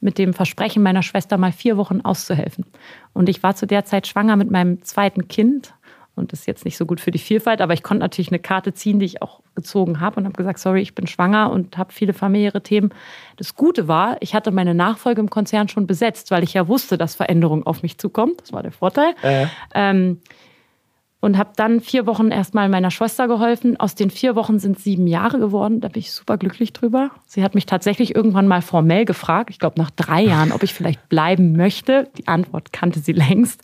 mit 0.00 0.18
dem 0.18 0.34
Versprechen 0.34 0.82
meiner 0.82 1.02
Schwester 1.02 1.38
mal 1.38 1.52
vier 1.52 1.76
Wochen 1.76 2.02
auszuhelfen. 2.02 2.66
Und 3.14 3.28
ich 3.28 3.42
war 3.42 3.56
zu 3.56 3.66
der 3.66 3.84
Zeit 3.84 4.06
schwanger 4.06 4.36
mit 4.36 4.50
meinem 4.50 4.82
zweiten 4.82 5.28
Kind. 5.28 5.74
Und 6.16 6.32
das 6.32 6.40
ist 6.40 6.46
jetzt 6.46 6.64
nicht 6.64 6.76
so 6.76 6.86
gut 6.86 7.00
für 7.00 7.10
die 7.10 7.18
Vielfalt, 7.18 7.60
aber 7.60 7.72
ich 7.74 7.82
konnte 7.82 8.00
natürlich 8.00 8.28
eine 8.28 8.38
Karte 8.38 8.72
ziehen, 8.72 8.98
die 8.98 9.06
ich 9.06 9.22
auch 9.22 9.40
gezogen 9.54 10.00
habe 10.00 10.16
und 10.16 10.24
habe 10.24 10.36
gesagt, 10.36 10.58
sorry, 10.58 10.80
ich 10.80 10.94
bin 10.94 11.06
schwanger 11.06 11.50
und 11.50 11.76
habe 11.76 11.92
viele 11.92 12.12
familiäre 12.12 12.62
Themen. 12.62 12.90
Das 13.36 13.54
Gute 13.54 13.88
war, 13.88 14.16
ich 14.20 14.34
hatte 14.34 14.50
meine 14.50 14.74
Nachfolge 14.74 15.20
im 15.20 15.30
Konzern 15.30 15.68
schon 15.68 15.86
besetzt, 15.86 16.30
weil 16.30 16.44
ich 16.44 16.54
ja 16.54 16.68
wusste, 16.68 16.98
dass 16.98 17.14
Veränderung 17.16 17.66
auf 17.66 17.82
mich 17.82 17.98
zukommt. 17.98 18.40
Das 18.40 18.52
war 18.52 18.62
der 18.62 18.72
Vorteil. 18.72 19.14
Äh. 19.22 19.46
Ähm, 19.74 20.20
und 21.24 21.38
habe 21.38 21.52
dann 21.56 21.80
vier 21.80 22.06
Wochen 22.06 22.30
erstmal 22.30 22.68
meiner 22.68 22.90
Schwester 22.90 23.28
geholfen. 23.28 23.80
Aus 23.80 23.94
den 23.94 24.10
vier 24.10 24.36
Wochen 24.36 24.58
sind 24.58 24.78
sieben 24.78 25.06
Jahre 25.06 25.38
geworden. 25.38 25.80
Da 25.80 25.88
bin 25.88 26.00
ich 26.00 26.12
super 26.12 26.36
glücklich 26.36 26.74
drüber. 26.74 27.12
Sie 27.24 27.42
hat 27.42 27.54
mich 27.54 27.64
tatsächlich 27.64 28.14
irgendwann 28.14 28.46
mal 28.46 28.60
formell 28.60 29.06
gefragt, 29.06 29.48
ich 29.48 29.58
glaube 29.58 29.80
nach 29.80 29.88
drei 29.88 30.20
Jahren, 30.20 30.52
ob 30.52 30.62
ich 30.62 30.74
vielleicht 30.74 31.08
bleiben 31.08 31.56
möchte. 31.56 32.10
Die 32.18 32.28
Antwort 32.28 32.74
kannte 32.74 33.00
sie 33.00 33.12
längst. 33.12 33.62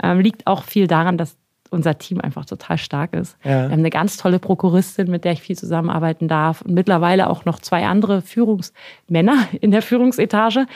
Ähm, 0.00 0.20
liegt 0.20 0.46
auch 0.46 0.62
viel 0.62 0.86
daran, 0.86 1.18
dass 1.18 1.36
unser 1.70 1.98
Team 1.98 2.20
einfach 2.20 2.44
total 2.44 2.78
stark 2.78 3.14
ist. 3.14 3.36
Ja. 3.44 3.50
Wir 3.50 3.62
haben 3.70 3.72
eine 3.72 3.90
ganz 3.90 4.16
tolle 4.16 4.38
Prokuristin, 4.38 5.10
mit 5.10 5.24
der 5.24 5.32
ich 5.32 5.42
viel 5.42 5.56
zusammenarbeiten 5.56 6.28
darf 6.28 6.62
und 6.62 6.74
mittlerweile 6.74 7.30
auch 7.30 7.44
noch 7.44 7.60
zwei 7.60 7.86
andere 7.86 8.22
Führungsmänner 8.22 9.48
in 9.60 9.70
der 9.70 9.82
Führungsetage. 9.82 10.66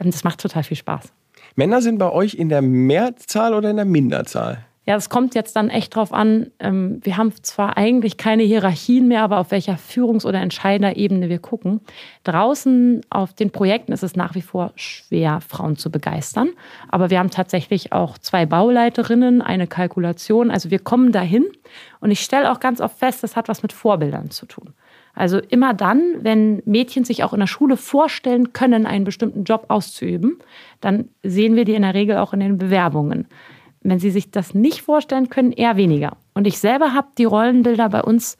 Ähm, 0.00 0.10
das 0.10 0.24
macht 0.24 0.40
total 0.40 0.62
viel 0.62 0.76
Spaß. 0.76 1.12
Männer 1.56 1.82
sind 1.82 1.98
bei 1.98 2.10
euch 2.10 2.34
in 2.34 2.48
der 2.48 2.62
Mehrzahl 2.62 3.54
oder 3.54 3.70
in 3.70 3.76
der 3.76 3.84
Minderzahl? 3.84 4.64
Ja, 4.84 4.96
es 4.96 5.08
kommt 5.08 5.36
jetzt 5.36 5.54
dann 5.54 5.70
echt 5.70 5.94
drauf 5.94 6.12
an. 6.12 6.50
Ähm, 6.58 7.00
wir 7.04 7.16
haben 7.16 7.32
zwar 7.42 7.76
eigentlich 7.76 8.16
keine 8.16 8.42
Hierarchien 8.42 9.06
mehr, 9.06 9.22
aber 9.22 9.38
auf 9.38 9.52
welcher 9.52 9.78
Führungs- 9.78 10.26
oder 10.26 10.40
Entscheiderebene 10.40 11.28
wir 11.28 11.38
gucken. 11.38 11.80
Draußen 12.24 13.00
auf 13.08 13.32
den 13.32 13.52
Projekten 13.52 13.92
ist 13.92 14.02
es 14.02 14.16
nach 14.16 14.34
wie 14.34 14.42
vor 14.42 14.72
schwer, 14.74 15.40
Frauen 15.40 15.76
zu 15.76 15.92
begeistern. 15.92 16.50
Aber 16.88 17.10
wir 17.10 17.20
haben 17.20 17.30
tatsächlich 17.30 17.92
auch 17.92 18.18
zwei 18.18 18.44
Bauleiterinnen, 18.44 19.40
eine 19.40 19.68
Kalkulation. 19.68 20.50
Also 20.50 20.72
wir 20.72 20.80
kommen 20.80 21.12
dahin. 21.12 21.46
Und 22.00 22.10
ich 22.10 22.20
stelle 22.20 22.50
auch 22.50 22.58
ganz 22.58 22.80
oft 22.80 22.98
fest, 22.98 23.22
das 23.22 23.36
hat 23.36 23.48
was 23.48 23.62
mit 23.62 23.72
Vorbildern 23.72 24.30
zu 24.30 24.46
tun. 24.46 24.74
Also 25.14 25.38
immer 25.38 25.74
dann, 25.74 26.02
wenn 26.22 26.60
Mädchen 26.64 27.04
sich 27.04 27.22
auch 27.22 27.32
in 27.32 27.40
der 27.40 27.46
Schule 27.46 27.76
vorstellen 27.76 28.52
können, 28.52 28.86
einen 28.86 29.04
bestimmten 29.04 29.44
Job 29.44 29.66
auszuüben, 29.68 30.38
dann 30.80 31.08
sehen 31.22 31.54
wir 31.54 31.64
die 31.64 31.74
in 31.74 31.82
der 31.82 31.94
Regel 31.94 32.16
auch 32.16 32.32
in 32.32 32.40
den 32.40 32.58
Bewerbungen 32.58 33.28
wenn 33.82 33.98
Sie 33.98 34.10
sich 34.10 34.30
das 34.30 34.54
nicht 34.54 34.82
vorstellen 34.82 35.28
können, 35.28 35.52
eher 35.52 35.76
weniger. 35.76 36.16
Und 36.34 36.46
ich 36.46 36.58
selber 36.58 36.94
habe 36.94 37.08
die 37.18 37.24
Rollenbilder 37.24 37.88
bei 37.88 38.02
uns 38.02 38.36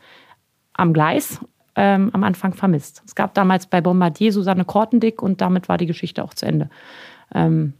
am 0.72 0.92
Gleis 0.92 1.40
ähm, 1.74 2.10
am 2.12 2.24
Anfang 2.24 2.52
vermisst. 2.54 3.02
Es 3.06 3.14
gab 3.14 3.34
damals 3.34 3.66
bei 3.66 3.80
Bombardier 3.80 4.32
Susanne 4.32 4.64
Kortendick 4.64 5.22
und 5.22 5.40
damit 5.40 5.68
war 5.68 5.78
die 5.78 5.86
Geschichte 5.86 6.22
auch 6.22 6.34
zu 6.34 6.46
Ende. 6.46 6.68
Ähm, 7.34 7.74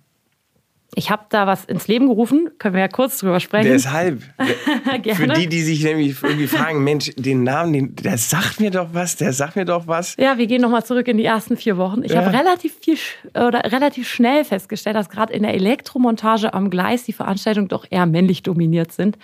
ich 0.95 1.11
habe 1.11 1.25
da 1.31 1.47
was 1.47 1.65
ins 1.65 1.89
Leben 1.89 2.07
gerufen, 2.07 2.51
können 2.59 2.75
wir 2.75 2.83
ja 2.83 2.89
kurz 2.89 3.19
drüber 3.19 3.41
sprechen. 3.41 3.71
Deshalb, 3.71 4.23
für 5.15 5.29
die, 5.29 5.47
die 5.47 5.63
sich 5.63 5.83
nämlich 5.83 6.23
irgendwie 6.23 6.47
fragen, 6.47 6.85
Mensch, 6.85 7.11
den 7.17 7.45
Namen, 7.45 7.73
den, 7.73 7.97
der 7.97 8.19
sagt 8.19 8.61
mir 8.61 8.71
doch 8.71 8.89
was, 8.93 9.17
der 9.17 9.33
sagt 9.33 9.57
mir 9.57 9.65
doch 9.65 9.87
was. 9.87 10.17
Ja, 10.19 10.37
wir 10.37 10.47
gehen 10.47 10.61
nochmal 10.61 10.85
zurück 10.85 11.09
in 11.09 11.17
die 11.17 11.25
ersten 11.25 11.57
vier 11.57 11.79
Wochen. 11.79 12.03
Ich 12.05 12.13
ja. 12.13 12.23
habe 12.23 12.37
relativ 12.37 12.75
viel 12.83 12.99
oder 13.35 13.73
relativ 13.73 14.07
schnell 14.07 14.45
festgestellt, 14.45 14.97
dass 14.97 15.09
gerade 15.09 15.33
in 15.33 15.43
der 15.43 15.55
Elektromontage 15.55 16.53
am 16.53 16.69
Gleis 16.69 17.05
die 17.05 17.15
Veranstaltungen 17.15 17.69
doch 17.69 17.87
eher 17.89 18.05
männlich 18.05 18.43
dominiert 18.43 18.93
sind. 18.93 19.17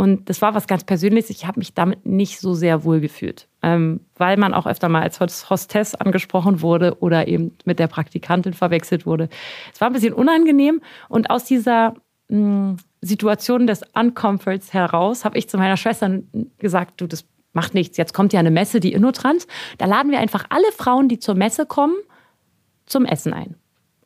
Und 0.00 0.30
das 0.30 0.40
war 0.40 0.54
was 0.54 0.66
ganz 0.66 0.84
Persönliches. 0.84 1.28
Ich 1.28 1.46
habe 1.46 1.58
mich 1.58 1.74
damit 1.74 2.06
nicht 2.06 2.40
so 2.40 2.54
sehr 2.54 2.84
wohl 2.84 3.00
gefühlt, 3.00 3.48
ähm, 3.62 4.00
weil 4.16 4.38
man 4.38 4.54
auch 4.54 4.66
öfter 4.66 4.88
mal 4.88 5.02
als 5.02 5.20
Hostess 5.20 5.94
angesprochen 5.94 6.62
wurde 6.62 6.96
oder 7.00 7.28
eben 7.28 7.54
mit 7.66 7.78
der 7.78 7.86
Praktikantin 7.86 8.54
verwechselt 8.54 9.04
wurde. 9.04 9.28
Es 9.74 9.80
war 9.82 9.90
ein 9.90 9.92
bisschen 9.92 10.14
unangenehm 10.14 10.80
und 11.10 11.28
aus 11.28 11.44
dieser 11.44 11.92
mh, 12.28 12.76
Situationen 13.02 13.66
des 13.66 13.82
Uncomforts 13.92 14.72
heraus 14.72 15.26
habe 15.26 15.36
ich 15.36 15.50
zu 15.50 15.58
meiner 15.58 15.76
Schwester 15.76 16.20
gesagt, 16.56 17.02
du, 17.02 17.06
das 17.06 17.26
macht 17.52 17.74
nichts. 17.74 17.98
Jetzt 17.98 18.14
kommt 18.14 18.32
ja 18.32 18.40
eine 18.40 18.50
Messe, 18.50 18.80
die 18.80 18.94
Innotrans. 18.94 19.46
Da 19.76 19.84
laden 19.84 20.10
wir 20.10 20.18
einfach 20.18 20.46
alle 20.48 20.72
Frauen, 20.78 21.10
die 21.10 21.18
zur 21.18 21.34
Messe 21.34 21.66
kommen, 21.66 21.96
zum 22.86 23.04
Essen 23.04 23.34
ein. 23.34 23.59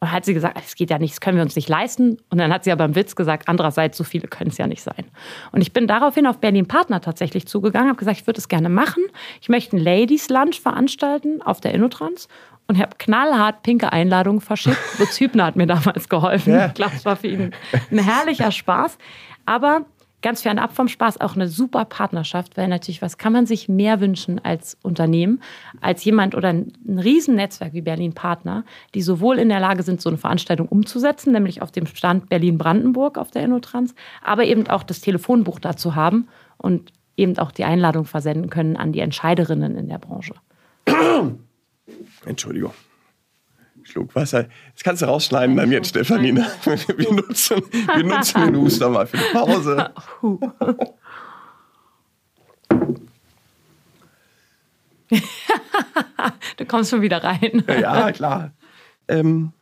Und 0.05 0.13
hat 0.13 0.27
sie 0.27 0.35
gesagt, 0.35 0.61
es 0.63 0.75
geht 0.75 0.91
ja 0.91 0.99
nicht, 0.99 1.15
das 1.15 1.21
können 1.23 1.39
wir 1.39 1.43
uns 1.43 1.57
nicht 1.57 1.67
leisten. 1.67 2.19
Und 2.29 2.37
dann 2.37 2.53
hat 2.53 2.65
sie 2.65 2.73
aber 2.73 2.85
im 2.85 2.95
Witz 2.95 3.17
gesagt, 3.17 3.49
andererseits, 3.49 3.97
so 3.97 4.05
viele 4.05 4.29
können 4.29 4.51
es 4.51 4.59
ja 4.59 4.67
nicht 4.67 4.83
sein. 4.83 5.07
Und 5.51 5.63
ich 5.63 5.73
bin 5.73 5.87
daraufhin 5.87 6.27
auf 6.27 6.41
Berlin 6.41 6.69
Partner 6.69 7.01
tatsächlich 7.01 7.49
zugegangen, 7.49 7.89
habe 7.89 7.99
gesagt, 7.99 8.19
ich 8.21 8.27
würde 8.27 8.37
es 8.37 8.49
gerne 8.49 8.69
machen. 8.69 9.03
Ich 9.41 9.49
möchte 9.49 9.75
ein 9.75 9.79
Ladies 9.79 10.29
Lunch 10.29 10.61
veranstalten 10.61 11.41
auf 11.41 11.63
der 11.63 11.73
Innotrans 11.73 12.29
und 12.67 12.79
habe 12.79 12.91
knallhart 12.99 13.63
pinke 13.63 13.95
Einladungen 13.95 14.43
verschickt. 14.43 14.77
Lutz 14.99 15.19
Hübner 15.19 15.47
hat 15.47 15.57
mir 15.57 15.67
damals 15.69 16.11
geholfen. 16.11 16.53
Ja. 16.53 16.67
Ich 16.67 16.75
glaube, 16.75 16.93
es 16.95 17.07
war 17.07 17.17
für 17.17 17.29
ihn 17.29 17.55
ein 17.91 17.99
herrlicher 17.99 18.53
Spaß. 18.53 18.99
Aber 19.47 19.87
ganz 20.25 20.41
fernab 20.41 20.73
vom 20.75 20.89
Spaß 20.89 21.21
auch 21.21 21.35
eine 21.35 21.49
super 21.49 21.85
Partnerschaft, 21.85 22.57
weil 22.57 22.67
natürlich, 22.67 23.03
was 23.03 23.19
kann 23.19 23.35
man 23.35 23.45
sich 23.45 23.69
mehr 23.69 24.01
wünschen 24.01 24.43
als 24.43 24.79
Unternehmen, 24.83 25.43
als 25.83 26.03
jemand 26.03 26.35
oder 26.35 26.49
ein, 26.49 26.73
Riesennetzwerk 26.89 27.75
wie 27.75 27.83
Berlin 27.83 28.15
Partner, 28.15 28.65
die 28.95 29.03
sowohl 29.03 29.39
in 29.39 29.51
der 29.51 29.61
Lage 29.61 29.83
sind, 29.83 30.01
so 30.01 30.09
eine 30.09 30.17
Veranstaltung 30.17 30.67
umzusetzen, 30.67 31.33
nämlich 31.33 31.61
auf 31.61 31.71
dem 31.73 31.85
Stand 31.85 32.31
Berlin-Brandenburg 32.31 33.19
auf 33.19 33.31
der 33.31 33.45
Innotrans, 33.45 33.95
aber 34.23 34.45
eben 34.45 34.67
auch 34.67 34.83
das 34.83 35.03
Telefonbuch 35.03 35.61
dazu 35.61 35.95
haben 35.95 36.27
und 36.57 36.91
eben 37.19 37.37
auch 37.39 37.53
die 37.53 37.65
Einladung 37.65 38.07
versenden 38.07 38.49
können 38.49 38.79
an 38.79 38.93
die 38.93 39.01
Entscheiderinnen 39.01 39.77
in 39.77 39.89
der 39.89 39.99
Branche. 39.99 40.35
Entschuldigung. 42.25 42.73
Schluck 43.85 44.15
Wasser. 44.15 44.49
Das 44.73 44.83
kannst 44.83 45.03
du 45.03 45.07
rausschneiden 45.07 45.57
dann 45.57 45.71
jetzt, 45.71 45.89
Stefanine. 45.89 46.47
Wir 46.97 47.13
nutzen, 47.13 47.63
wir 47.71 48.05
nutzen 48.05 48.47
den 48.47 48.57
Huster 48.57 48.89
mal 48.89 49.07
für 49.07 49.19
die 49.19 49.33
Pause. 49.33 49.91
du 56.57 56.67
kommst 56.67 56.91
schon 56.91 57.03
wieder 57.03 57.23
rein. 57.23 57.63
Ja, 57.69 58.13
klar. 58.13 58.53
Ähm, 59.09 59.53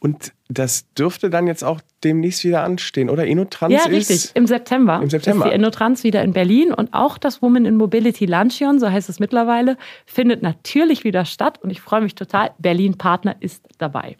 und 0.00 0.32
das 0.48 0.92
dürfte 0.94 1.28
dann 1.28 1.46
jetzt 1.46 1.64
auch 1.64 1.80
demnächst 2.04 2.44
wieder 2.44 2.62
anstehen, 2.62 3.10
oder? 3.10 3.26
Innotrans 3.26 3.74
ja, 3.74 3.82
richtig. 3.82 4.16
ist 4.16 4.36
im 4.36 4.46
September. 4.46 5.00
Im 5.02 5.10
September. 5.10 5.46
Ist 5.46 5.50
die 5.50 5.54
Innotrans 5.54 6.04
wieder 6.04 6.22
in 6.22 6.32
Berlin 6.32 6.72
und 6.72 6.94
auch 6.94 7.18
das 7.18 7.42
Women 7.42 7.64
in 7.64 7.76
Mobility 7.76 8.26
Luncheon, 8.26 8.78
so 8.78 8.90
heißt 8.90 9.08
es 9.08 9.18
mittlerweile, 9.18 9.76
findet 10.06 10.42
natürlich 10.42 11.04
wieder 11.04 11.24
statt 11.24 11.58
und 11.62 11.70
ich 11.70 11.80
freue 11.80 12.00
mich 12.00 12.14
total. 12.14 12.52
Berlin 12.58 12.96
Partner 12.96 13.36
ist 13.40 13.64
dabei. 13.78 14.16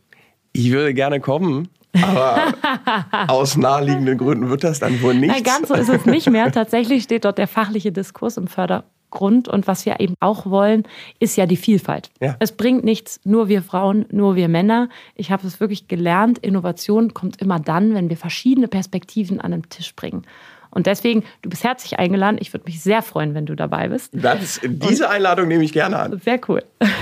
Ich 0.52 0.70
würde 0.72 0.92
gerne 0.94 1.20
kommen. 1.20 1.68
Aber 2.02 2.52
aus 3.28 3.56
naheliegenden 3.56 4.18
Gründen 4.18 4.50
wird 4.50 4.62
das 4.62 4.80
dann 4.80 5.00
wohl 5.00 5.14
nicht. 5.14 5.30
Nein, 5.30 5.42
ganz 5.42 5.68
so 5.68 5.74
ist 5.74 5.88
es 5.88 6.04
nicht 6.04 6.28
mehr. 6.30 6.52
Tatsächlich 6.52 7.04
steht 7.04 7.24
dort 7.24 7.38
der 7.38 7.48
fachliche 7.48 7.92
Diskurs 7.92 8.36
im 8.36 8.46
Förder 8.46 8.84
Grund 9.10 9.48
und 9.48 9.66
was 9.66 9.86
wir 9.86 10.00
eben 10.00 10.14
auch 10.20 10.46
wollen, 10.46 10.84
ist 11.18 11.36
ja 11.36 11.46
die 11.46 11.56
Vielfalt. 11.56 12.10
Ja. 12.20 12.36
Es 12.38 12.52
bringt 12.52 12.84
nichts, 12.84 13.20
nur 13.24 13.48
wir 13.48 13.62
Frauen, 13.62 14.06
nur 14.10 14.36
wir 14.36 14.48
Männer. 14.48 14.88
Ich 15.14 15.30
habe 15.30 15.46
es 15.46 15.60
wirklich 15.60 15.88
gelernt, 15.88 16.38
Innovation 16.38 17.14
kommt 17.14 17.40
immer 17.40 17.58
dann, 17.58 17.94
wenn 17.94 18.08
wir 18.08 18.16
verschiedene 18.16 18.68
Perspektiven 18.68 19.40
an 19.40 19.52
den 19.52 19.68
Tisch 19.68 19.94
bringen. 19.94 20.24
Und 20.70 20.86
deswegen, 20.86 21.24
du 21.42 21.48
bist 21.48 21.64
herzlich 21.64 21.98
eingeladen. 21.98 22.38
Ich 22.40 22.52
würde 22.52 22.66
mich 22.66 22.82
sehr 22.82 23.02
freuen, 23.02 23.34
wenn 23.34 23.46
du 23.46 23.54
dabei 23.54 23.88
bist. 23.88 24.12
Das, 24.12 24.60
diese 24.64 25.08
Einladung 25.08 25.48
nehme 25.48 25.64
ich 25.64 25.72
gerne 25.72 25.98
an. 25.98 26.20
Sehr 26.24 26.40
cool. 26.48 26.62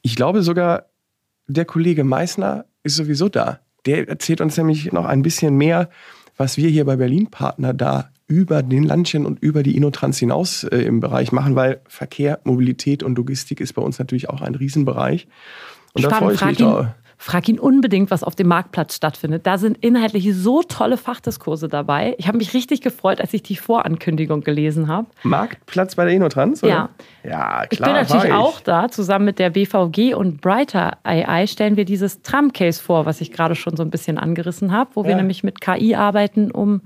Ich 0.00 0.14
glaube 0.16 0.42
sogar, 0.42 0.86
der 1.48 1.64
Kollege 1.64 2.04
Meissner 2.04 2.64
ist 2.82 2.96
sowieso 2.96 3.28
da. 3.28 3.58
Der 3.84 4.08
erzählt 4.08 4.40
uns 4.40 4.56
nämlich 4.56 4.90
noch 4.92 5.04
ein 5.04 5.22
bisschen 5.22 5.56
mehr, 5.56 5.90
was 6.36 6.56
wir 6.56 6.70
hier 6.70 6.86
bei 6.86 6.96
Berlin 6.96 7.30
Partner 7.30 7.74
da 7.74 8.08
über 8.28 8.62
den 8.62 8.84
Landchen 8.84 9.26
und 9.26 9.42
über 9.42 9.62
die 9.62 9.76
Innotrans 9.76 10.18
hinaus 10.18 10.62
äh, 10.64 10.78
im 10.78 11.00
Bereich 11.00 11.32
machen, 11.32 11.56
weil 11.56 11.80
Verkehr, 11.88 12.40
Mobilität 12.44 13.02
und 13.02 13.16
Logistik 13.16 13.60
ist 13.60 13.72
bei 13.72 13.82
uns 13.82 13.98
natürlich 13.98 14.28
auch 14.28 14.42
ein 14.42 14.54
Riesenbereich. 14.54 15.26
Und 15.94 16.02
Spannend, 16.02 16.32
da 16.34 16.36
freue 16.36 16.52
ich 16.52 16.58
mich 16.58 16.60
ihn, 16.60 16.88
Frag 17.20 17.48
ihn 17.48 17.58
unbedingt, 17.58 18.12
was 18.12 18.22
auf 18.22 18.36
dem 18.36 18.46
Marktplatz 18.46 18.94
stattfindet. 18.94 19.44
Da 19.44 19.58
sind 19.58 19.76
inhaltlich 19.78 20.32
so 20.36 20.62
tolle 20.62 20.96
Fachdiskurse 20.96 21.66
dabei. 21.66 22.14
Ich 22.16 22.28
habe 22.28 22.38
mich 22.38 22.54
richtig 22.54 22.80
gefreut, 22.80 23.20
als 23.20 23.34
ich 23.34 23.42
die 23.42 23.56
Vorankündigung 23.56 24.42
gelesen 24.42 24.86
habe. 24.86 25.08
Marktplatz 25.24 25.96
bei 25.96 26.04
der 26.04 26.14
Innotrans? 26.14 26.62
Oder? 26.62 26.72
Ja. 26.72 26.88
Ja, 27.24 27.30
klar. 27.30 27.66
Ich 27.70 27.80
bin 27.80 27.92
natürlich 27.92 28.24
ich. 28.26 28.32
auch 28.32 28.60
da. 28.60 28.88
Zusammen 28.88 29.24
mit 29.24 29.40
der 29.40 29.50
BVG 29.50 30.14
und 30.14 30.40
Brighter 30.40 30.98
AI 31.02 31.48
stellen 31.48 31.76
wir 31.76 31.84
dieses 31.84 32.22
Tram-Case 32.22 32.80
vor, 32.80 33.04
was 33.04 33.20
ich 33.20 33.32
gerade 33.32 33.56
schon 33.56 33.76
so 33.76 33.82
ein 33.82 33.90
bisschen 33.90 34.16
angerissen 34.16 34.70
habe, 34.70 34.90
wo 34.94 35.02
ja. 35.02 35.08
wir 35.08 35.16
nämlich 35.16 35.42
mit 35.42 35.60
KI 35.60 35.96
arbeiten, 35.96 36.52
um 36.52 36.82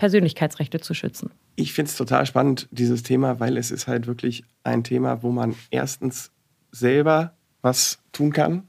Persönlichkeitsrechte 0.00 0.80
zu 0.80 0.94
schützen. 0.94 1.30
Ich 1.56 1.74
finde 1.74 1.90
es 1.90 1.96
total 1.96 2.24
spannend, 2.24 2.68
dieses 2.70 3.02
Thema, 3.02 3.38
weil 3.38 3.58
es 3.58 3.70
ist 3.70 3.86
halt 3.86 4.06
wirklich 4.06 4.44
ein 4.64 4.82
Thema, 4.82 5.22
wo 5.22 5.30
man 5.30 5.54
erstens 5.70 6.30
selber 6.72 7.34
was 7.60 7.98
tun 8.10 8.32
kann, 8.32 8.62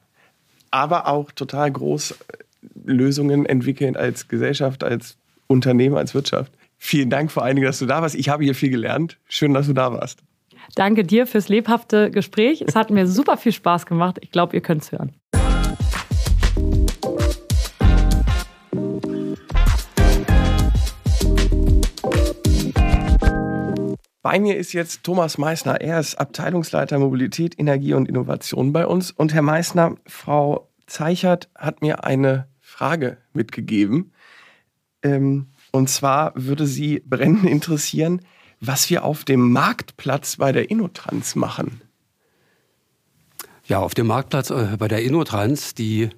aber 0.71 1.07
auch 1.07 1.31
total 1.31 1.71
groß 1.71 2.11
äh, 2.11 2.15
Lösungen 2.83 3.45
entwickeln 3.45 3.95
als 3.95 4.27
Gesellschaft, 4.27 4.83
als 4.83 5.17
Unternehmen, 5.47 5.95
als 5.95 6.13
Wirtschaft. 6.13 6.51
Vielen 6.77 7.09
Dank 7.09 7.31
vor 7.31 7.43
allen 7.43 7.55
Dingen, 7.55 7.67
dass 7.67 7.79
du 7.79 7.85
da 7.85 8.01
warst. 8.01 8.15
Ich 8.15 8.27
habe 8.27 8.43
hier 8.43 8.53
viel 8.53 8.69
gelernt. 8.69 9.17
Schön, 9.29 9.53
dass 9.53 9.67
du 9.67 9.73
da 9.73 9.93
warst. 9.93 10.19
Danke 10.75 11.05
dir 11.05 11.27
fürs 11.27 11.47
lebhafte 11.47 12.11
Gespräch. 12.11 12.61
Es 12.67 12.75
hat 12.75 12.89
mir 12.89 13.07
super 13.07 13.37
viel 13.37 13.53
Spaß 13.53 13.85
gemacht. 13.85 14.17
Ich 14.19 14.31
glaube, 14.31 14.53
ihr 14.55 14.61
könnt 14.61 14.83
es 14.83 14.91
hören. 14.91 15.13
Bei 24.31 24.39
mir 24.39 24.55
ist 24.55 24.71
jetzt 24.71 25.03
Thomas 25.03 25.37
Meissner. 25.37 25.81
Er 25.81 25.99
ist 25.99 26.15
Abteilungsleiter 26.15 26.97
Mobilität, 26.99 27.59
Energie 27.59 27.93
und 27.93 28.07
Innovation 28.07 28.71
bei 28.71 28.87
uns. 28.87 29.11
Und 29.11 29.33
Herr 29.33 29.41
Meissner, 29.41 29.97
Frau 30.07 30.69
Zeichert 30.87 31.49
hat 31.53 31.81
mir 31.81 32.05
eine 32.05 32.47
Frage 32.61 33.17
mitgegeben. 33.33 34.13
Ähm, 35.03 35.47
und 35.71 35.89
zwar 35.89 36.31
würde 36.35 36.65
sie 36.65 37.03
brennend 37.05 37.43
interessieren, 37.43 38.21
was 38.61 38.89
wir 38.89 39.03
auf 39.03 39.25
dem 39.25 39.51
Marktplatz 39.51 40.37
bei 40.37 40.53
der 40.53 40.71
Innotrans 40.71 41.35
machen. 41.35 41.81
Ja, 43.65 43.79
auf 43.79 43.95
dem 43.95 44.07
Marktplatz 44.07 44.49
äh, 44.49 44.77
bei 44.79 44.87
der 44.87 45.03
Innotrans, 45.03 45.73
die 45.73 46.09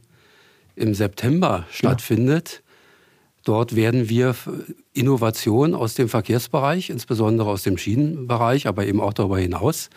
im 0.75 0.93
September 0.93 1.65
stattfindet, 1.71 2.62
Dort 3.43 3.75
werden 3.75 4.07
wir 4.07 4.35
Innovationen 4.93 5.75
aus 5.75 5.95
dem 5.95 6.07
Verkehrsbereich, 6.07 6.89
insbesondere 6.89 7.49
aus 7.49 7.63
dem 7.63 7.77
Schienenbereich, 7.77 8.67
aber 8.67 8.85
eben 8.85 9.01
auch 9.01 9.13
darüber 9.13 9.37
hinaus, 9.37 9.89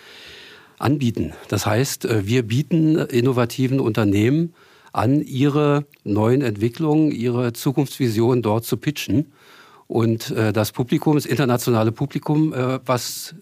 anbieten. 0.79 1.33
Das 1.49 1.65
heißt, 1.65 2.05
äh, 2.05 2.27
wir 2.27 2.43
bieten 2.43 2.97
innovativen 2.97 3.81
Unternehmen 3.81 4.53
an, 4.93 5.23
ihre 5.23 5.87
neuen 6.05 6.43
Entwicklungen, 6.43 7.13
ihre 7.13 7.53
Zukunftsvision 7.53 8.43
dort 8.43 8.65
zu 8.65 8.77
pitchen. 8.77 9.33
Und 9.87 10.31
äh, 10.31 10.53
das 10.53 10.73
Publikum, 10.73 11.15
das 11.15 11.27
internationale 11.27 11.93
Publikum, 11.93 12.53
äh, 12.53 12.81
was 12.85 13.35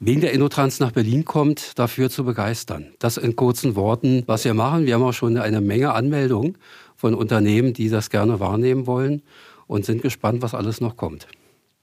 wegen 0.00 0.20
der 0.20 0.32
Innotrans 0.32 0.78
nach 0.78 0.92
Berlin 0.92 1.24
kommt, 1.24 1.78
dafür 1.78 2.08
zu 2.08 2.24
begeistern. 2.24 2.86
Das 3.00 3.16
in 3.16 3.34
kurzen 3.34 3.74
Worten, 3.74 4.22
was 4.26 4.44
wir 4.44 4.54
machen. 4.54 4.86
Wir 4.86 4.94
haben 4.94 5.02
auch 5.02 5.12
schon 5.12 5.36
eine 5.36 5.60
Menge 5.60 5.92
Anmeldungen 5.92 6.56
von 6.98 7.14
Unternehmen, 7.14 7.72
die 7.72 7.88
das 7.88 8.10
gerne 8.10 8.40
wahrnehmen 8.40 8.88
wollen 8.88 9.22
und 9.68 9.84
sind 9.84 10.02
gespannt, 10.02 10.42
was 10.42 10.52
alles 10.52 10.80
noch 10.80 10.96
kommt. 10.96 11.28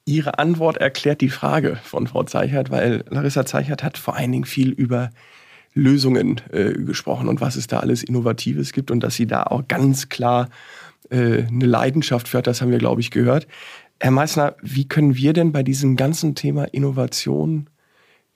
Ihre 0.03 0.37
Antwort 0.39 0.77
erklärt 0.77 1.21
die 1.21 1.29
Frage 1.29 1.77
von 1.83 2.05
Frau 2.05 2.23
Zeichert, 2.23 2.69
weil 2.69 3.05
Larissa 3.09 3.45
Zeichert 3.45 3.81
hat 3.81 3.97
vor 3.97 4.17
allen 4.17 4.33
Dingen 4.33 4.43
viel 4.43 4.71
über 4.71 5.09
Lösungen 5.73 6.41
äh, 6.51 6.73
gesprochen 6.73 7.29
und 7.29 7.39
was 7.39 7.55
es 7.55 7.67
da 7.67 7.79
alles 7.79 8.03
Innovatives 8.03 8.73
gibt 8.73 8.91
und 8.91 8.99
dass 8.99 9.15
sie 9.15 9.25
da 9.25 9.43
auch 9.43 9.67
ganz 9.69 10.09
klar 10.09 10.49
äh, 11.09 11.43
eine 11.43 11.65
Leidenschaft 11.65 12.27
für 12.27 12.39
hat, 12.39 12.47
das 12.47 12.61
haben 12.61 12.71
wir, 12.71 12.77
glaube 12.77 12.99
ich, 12.99 13.09
gehört. 13.09 13.47
Herr 14.01 14.11
Meissner, 14.11 14.55
wie 14.61 14.87
können 14.87 15.15
wir 15.15 15.31
denn 15.31 15.53
bei 15.53 15.63
diesem 15.63 15.95
ganzen 15.95 16.35
Thema 16.35 16.65
Innovation, 16.65 17.69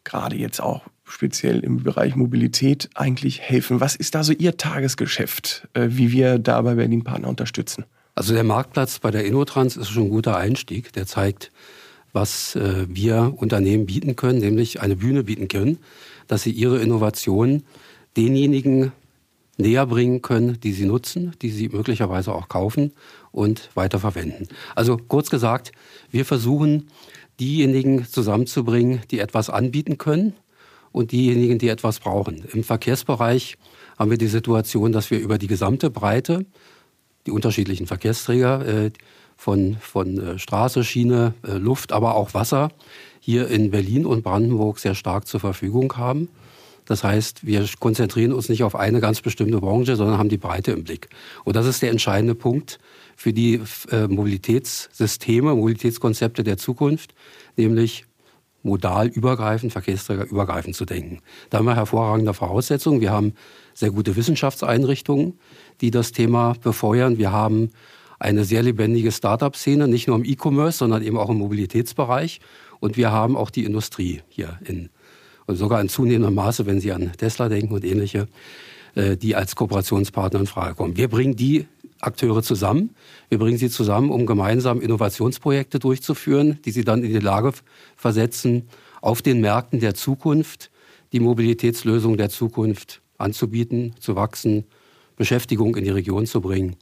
gerade 0.05 0.37
jetzt 0.37 0.61
auch 0.61 0.83
speziell 1.09 1.59
im 1.59 1.83
Bereich 1.83 2.15
Mobilität 2.15 2.89
eigentlich 2.95 3.41
helfen? 3.41 3.79
Was 3.79 3.95
ist 3.95 4.15
da 4.15 4.23
so 4.23 4.33
Ihr 4.33 4.57
Tagesgeschäft, 4.57 5.67
äh, 5.73 5.87
wie 5.89 6.11
wir 6.11 6.39
da 6.39 6.61
bei 6.61 6.75
Berlin 6.75 7.03
Partner 7.03 7.27
unterstützen? 7.27 7.85
Also 8.15 8.33
der 8.33 8.43
Marktplatz 8.43 8.99
bei 8.99 9.11
der 9.11 9.25
Innotrans 9.25 9.77
ist 9.77 9.89
schon 9.89 10.03
ein 10.03 10.09
guter 10.09 10.37
Einstieg. 10.37 10.93
Der 10.93 11.05
zeigt, 11.05 11.51
was 12.13 12.55
äh, 12.55 12.85
wir 12.87 13.33
Unternehmen 13.37 13.85
bieten 13.85 14.15
können, 14.15 14.39
nämlich 14.39 14.81
eine 14.81 14.95
Bühne 14.95 15.23
bieten 15.23 15.47
können, 15.47 15.77
dass 16.27 16.43
sie 16.43 16.51
ihre 16.51 16.79
Innovationen 16.79 17.63
denjenigen 18.17 18.91
näher 19.57 19.85
bringen 19.85 20.21
können, 20.21 20.59
die 20.61 20.73
sie 20.73 20.85
nutzen, 20.85 21.33
die 21.41 21.49
sie 21.49 21.69
möglicherweise 21.69 22.33
auch 22.33 22.47
kaufen 22.47 22.93
und 23.31 23.69
weiterverwenden. 23.73 24.47
Also 24.75 24.97
kurz 24.97 25.29
gesagt, 25.29 25.71
wir 26.11 26.25
versuchen, 26.25 26.87
diejenigen 27.39 28.05
zusammenzubringen, 28.05 29.01
die 29.11 29.19
etwas 29.19 29.49
anbieten 29.49 29.97
können 29.97 30.33
und 30.91 31.11
diejenigen, 31.11 31.59
die 31.59 31.69
etwas 31.69 31.99
brauchen. 31.99 32.43
Im 32.53 32.63
Verkehrsbereich 32.63 33.57
haben 33.97 34.11
wir 34.11 34.17
die 34.17 34.27
Situation, 34.27 34.91
dass 34.91 35.11
wir 35.11 35.19
über 35.19 35.37
die 35.37 35.47
gesamte 35.47 35.89
Breite 35.89 36.45
die 37.25 37.31
unterschiedlichen 37.31 37.85
Verkehrsträger 37.85 38.65
äh, 38.65 38.91
von, 39.35 39.77
von 39.79 40.19
äh, 40.19 40.39
Straße, 40.39 40.83
Schiene, 40.83 41.33
äh, 41.47 41.53
Luft, 41.53 41.91
aber 41.91 42.15
auch 42.15 42.33
Wasser 42.33 42.69
hier 43.19 43.47
in 43.47 43.71
Berlin 43.71 44.05
und 44.05 44.23
Brandenburg 44.23 44.79
sehr 44.79 44.95
stark 44.95 45.27
zur 45.27 45.39
Verfügung 45.39 45.95
haben. 45.97 46.29
Das 46.85 47.03
heißt, 47.03 47.45
wir 47.45 47.65
konzentrieren 47.79 48.33
uns 48.33 48.49
nicht 48.49 48.63
auf 48.63 48.75
eine 48.75 48.99
ganz 48.99 49.21
bestimmte 49.21 49.59
Branche, 49.59 49.95
sondern 49.95 50.17
haben 50.17 50.29
die 50.29 50.37
Breite 50.37 50.71
im 50.71 50.83
Blick. 50.83 51.09
Und 51.43 51.55
das 51.55 51.67
ist 51.67 51.83
der 51.83 51.91
entscheidende 51.91 52.33
Punkt 52.33 52.79
für 53.15 53.31
die 53.31 53.61
Mobilitätssysteme, 53.91 55.53
Mobilitätskonzepte 55.53 56.43
der 56.43 56.57
Zukunft, 56.57 57.13
nämlich 57.57 58.05
modal 58.63 59.07
übergreifend, 59.07 59.71
Verkehrsträger 59.71 60.25
übergreifend 60.25 60.75
zu 60.75 60.85
denken. 60.85 61.19
Da 61.49 61.59
haben 61.59 61.65
wir 61.65 61.75
hervorragende 61.75 62.33
Voraussetzungen. 62.33 63.01
Wir 63.01 63.11
haben 63.11 63.33
sehr 63.73 63.91
gute 63.91 64.15
Wissenschaftseinrichtungen, 64.15 65.39
die 65.81 65.91
das 65.91 66.11
Thema 66.11 66.53
befeuern. 66.61 67.17
Wir 67.17 67.31
haben 67.31 67.69
eine 68.19 68.43
sehr 68.43 68.63
lebendige 68.63 69.11
Start-up-Szene, 69.11 69.87
nicht 69.87 70.07
nur 70.07 70.17
im 70.17 70.25
E-Commerce, 70.25 70.79
sondern 70.79 71.03
eben 71.03 71.17
auch 71.17 71.29
im 71.29 71.37
Mobilitätsbereich. 71.37 72.41
Und 72.81 72.97
wir 72.97 73.11
haben 73.11 73.37
auch 73.37 73.49
die 73.49 73.63
Industrie 73.63 74.21
hier 74.29 74.59
in 74.65 74.89
und 75.49 75.55
sogar 75.55 75.81
in 75.81 75.89
zunehmendem 75.89 76.35
Maße, 76.35 76.67
wenn 76.67 76.79
Sie 76.79 76.91
an 76.91 77.11
Tesla 77.17 77.49
denken 77.49 77.73
und 77.73 77.83
ähnliche, 77.83 78.27
äh, 78.93 79.17
die 79.17 79.35
als 79.35 79.55
Kooperationspartner 79.55 80.41
in 80.41 80.45
Frage 80.45 80.75
kommen. 80.75 80.95
Wir 80.95 81.07
bringen 81.07 81.35
die 81.35 81.65
Akteure 81.99 82.43
zusammen. 82.43 82.95
Wir 83.29 83.39
bringen 83.39 83.57
sie 83.57 83.69
zusammen, 83.69 84.09
um 84.09 84.25
gemeinsam 84.25 84.81
Innovationsprojekte 84.81 85.79
durchzuführen, 85.79 86.59
die 86.65 86.71
sie 86.71 86.83
dann 86.83 87.03
in 87.03 87.11
die 87.11 87.19
Lage 87.19 87.53
versetzen, 87.95 88.69
auf 89.01 89.21
den 89.21 89.41
Märkten 89.41 89.79
der 89.79 89.93
Zukunft 89.95 90.71
die 91.11 91.19
Mobilitätslösung 91.19 92.17
der 92.17 92.29
Zukunft 92.29 93.01
anzubieten, 93.17 93.95
zu 93.99 94.15
wachsen, 94.15 94.65
Beschäftigung 95.15 95.75
in 95.75 95.83
die 95.83 95.89
Region 95.89 96.25
zu 96.25 96.41
bringen. 96.41 96.75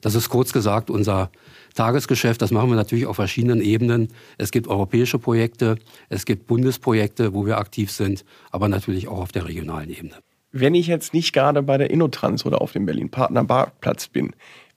Das 0.00 0.14
ist 0.14 0.28
kurz 0.28 0.52
gesagt 0.52 0.90
unser 0.90 1.30
Tagesgeschäft. 1.74 2.42
Das 2.42 2.50
machen 2.50 2.68
wir 2.68 2.76
natürlich 2.76 3.06
auf 3.06 3.16
verschiedenen 3.16 3.62
Ebenen. 3.62 4.08
Es 4.36 4.50
gibt 4.50 4.68
europäische 4.68 5.18
Projekte, 5.18 5.76
es 6.08 6.26
gibt 6.26 6.46
Bundesprojekte, 6.46 7.32
wo 7.32 7.46
wir 7.46 7.58
aktiv 7.58 7.90
sind, 7.90 8.24
aber 8.50 8.68
natürlich 8.68 9.08
auch 9.08 9.18
auf 9.18 9.32
der 9.32 9.46
regionalen 9.46 9.90
Ebene. 9.90 10.14
Wenn 10.52 10.74
ich 10.74 10.86
jetzt 10.86 11.14
nicht 11.14 11.32
gerade 11.32 11.62
bei 11.62 11.78
der 11.78 11.90
Innotrans 11.90 12.46
oder 12.46 12.60
auf 12.60 12.72
dem 12.72 12.86
Berlin-Partner-Parkplatz 12.86 14.08
bin, 14.08 14.32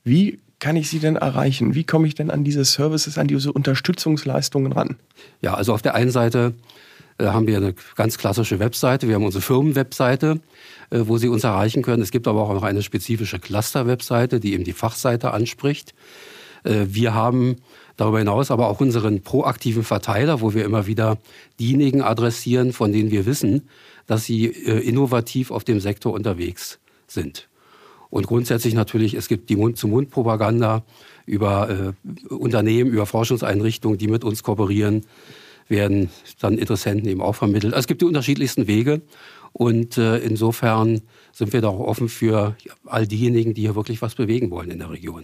wie 0.08 0.40
kann 0.60 0.76
ich 0.76 0.90
Sie 0.90 1.00
denn 1.00 1.18
erreichen? 1.18 1.76
Wie 1.76 1.84
komme 1.84 2.08
ich 2.08 2.16
denn 2.16 2.32
an 2.32 2.44
diese 2.44 2.66
Services, 2.66 3.18
an 3.18 3.28
diese 3.28 3.54
Unterstützungsleistungen 3.54 4.72
ran? 4.72 4.96
Ja, 5.42 5.54
also 5.54 5.74
auf 5.74 5.82
der 5.82 5.94
einen 5.94 6.10
Seite 6.10 6.56
äh, 7.20 7.26
haben 7.26 7.48
wir 7.48 7.58
eine 7.58 7.76
ganz 7.96 8.18
klassische 8.18 8.60
Webseite. 8.60 9.08
Wir 9.08 9.16
haben 9.16 9.26
unsere 9.26 9.42
Firmenwebseite, 9.42 10.40
äh, 10.90 11.00
wo 11.04 11.18
Sie 11.18 11.28
uns 11.28 11.44
erreichen 11.44 11.84
können. 11.84 12.02
Es 12.02 12.12
gibt 12.12 12.28
aber 12.28 12.42
auch 12.42 12.54
noch 12.54 12.64
eine 12.64 12.82
spezifische 12.82 13.40
Cluster-Webseite, 13.40 14.40
die 14.40 14.54
eben 14.54 14.64
die 14.64 14.74
Fachseite 14.74 15.32
anspricht. 15.32 15.94
Äh, 16.64 16.86
wir 16.88 17.14
haben 17.14 17.58
darüber 17.96 18.20
hinaus 18.20 18.50
aber 18.50 18.70
auch 18.70 18.80
unseren 18.80 19.22
proaktiven 19.22 19.84
Verteiler, 19.84 20.42
wo 20.42 20.54
wir 20.54 20.66
immer 20.66 20.88
wieder 20.88 21.18
diejenigen 21.60 22.02
adressieren, 22.02 22.74
von 22.74 22.92
denen 22.92 23.12
wir 23.12 23.26
wissen, 23.26 23.68
dass 24.06 24.24
sie 24.24 24.46
innovativ 24.46 25.52
auf 25.52 25.66
dem 25.66 25.82
Sektor 25.82 26.14
unterwegs 26.14 26.80
sind. 27.08 27.50
Und 28.10 28.28
grundsätzlich 28.28 28.74
natürlich, 28.74 29.14
es 29.14 29.28
gibt 29.28 29.50
die 29.50 29.56
Mund-zu-Mund-Propaganda 29.56 30.84
über 31.26 31.94
äh, 32.30 32.34
Unternehmen, 32.34 32.92
über 32.92 33.06
Forschungseinrichtungen, 33.06 33.98
die 33.98 34.08
mit 34.08 34.24
uns 34.24 34.44
kooperieren, 34.44 35.06
werden 35.68 36.10
dann 36.40 36.58
Interessenten 36.58 37.10
eben 37.10 37.22
auch 37.22 37.36
vermittelt. 37.36 37.74
Also 37.74 37.82
es 37.82 37.88
gibt 37.88 38.02
die 38.02 38.06
unterschiedlichsten 38.06 38.68
Wege 38.68 39.02
und 39.52 39.98
äh, 39.98 40.18
insofern 40.20 41.02
sind 41.34 41.54
wir 41.54 41.62
da 41.62 41.70
auch 41.70 41.80
offen 41.80 42.10
für 42.10 42.56
all 42.86 43.08
diejenigen, 43.08 43.54
die 43.54 43.62
hier 43.62 43.76
wirklich 43.76 44.02
was 44.02 44.16
bewegen 44.16 44.50
wollen 44.52 44.72
in 44.72 44.80
der 44.80 44.90
Region. 44.90 45.24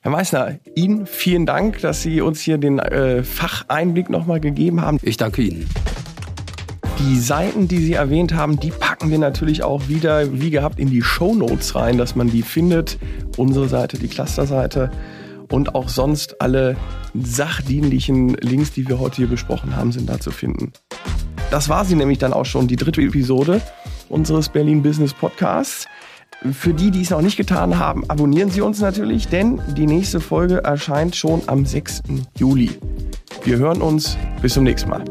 Herr 0.00 0.10
Meissner, 0.10 0.58
Ihnen 0.74 1.06
vielen 1.06 1.44
Dank, 1.44 1.80
dass 1.80 2.02
Sie 2.02 2.22
uns 2.22 2.40
hier 2.40 2.56
den 2.56 2.78
äh, 2.78 3.22
Facheinblick 3.22 4.08
nochmal 4.08 4.40
gegeben 4.40 4.80
haben. 4.80 4.98
Ich 5.02 5.18
danke 5.18 5.42
Ihnen. 5.42 5.68
Die 7.00 7.18
Seiten, 7.18 7.66
die 7.66 7.78
Sie 7.78 7.94
erwähnt 7.94 8.34
haben, 8.34 8.60
die 8.60 8.70
packen 8.70 9.10
wir 9.10 9.18
natürlich 9.18 9.62
auch 9.62 9.88
wieder 9.88 10.38
wie 10.38 10.50
gehabt 10.50 10.78
in 10.78 10.90
die 10.90 11.00
Show 11.00 11.34
Notes 11.34 11.74
rein, 11.74 11.96
dass 11.96 12.14
man 12.14 12.30
die 12.30 12.42
findet. 12.42 12.98
Unsere 13.38 13.68
Seite, 13.68 13.98
die 13.98 14.08
Clusterseite 14.08 14.90
und 15.50 15.74
auch 15.74 15.88
sonst 15.88 16.42
alle 16.42 16.76
sachdienlichen 17.14 18.34
Links, 18.34 18.72
die 18.72 18.86
wir 18.86 18.98
heute 18.98 19.16
hier 19.16 19.28
besprochen 19.28 19.76
haben, 19.76 19.92
sind 19.92 20.10
da 20.10 20.20
zu 20.20 20.30
finden. 20.30 20.72
Das 21.50 21.70
war 21.70 21.86
sie 21.86 21.96
nämlich 21.96 22.18
dann 22.18 22.34
auch 22.34 22.44
schon, 22.44 22.68
die 22.68 22.76
dritte 22.76 23.00
Episode 23.00 23.62
unseres 24.10 24.50
Berlin 24.50 24.82
Business 24.82 25.14
Podcasts. 25.14 25.86
Für 26.52 26.74
die, 26.74 26.90
die 26.90 27.00
es 27.02 27.10
noch 27.10 27.22
nicht 27.22 27.36
getan 27.36 27.78
haben, 27.78 28.08
abonnieren 28.08 28.50
Sie 28.50 28.60
uns 28.60 28.80
natürlich, 28.80 29.28
denn 29.28 29.60
die 29.76 29.86
nächste 29.86 30.20
Folge 30.20 30.64
erscheint 30.64 31.16
schon 31.16 31.42
am 31.46 31.64
6. 31.66 32.02
Juli. 32.38 32.70
Wir 33.42 33.56
hören 33.58 33.80
uns. 33.82 34.16
Bis 34.42 34.54
zum 34.54 34.64
nächsten 34.64 34.90
Mal. 34.90 35.04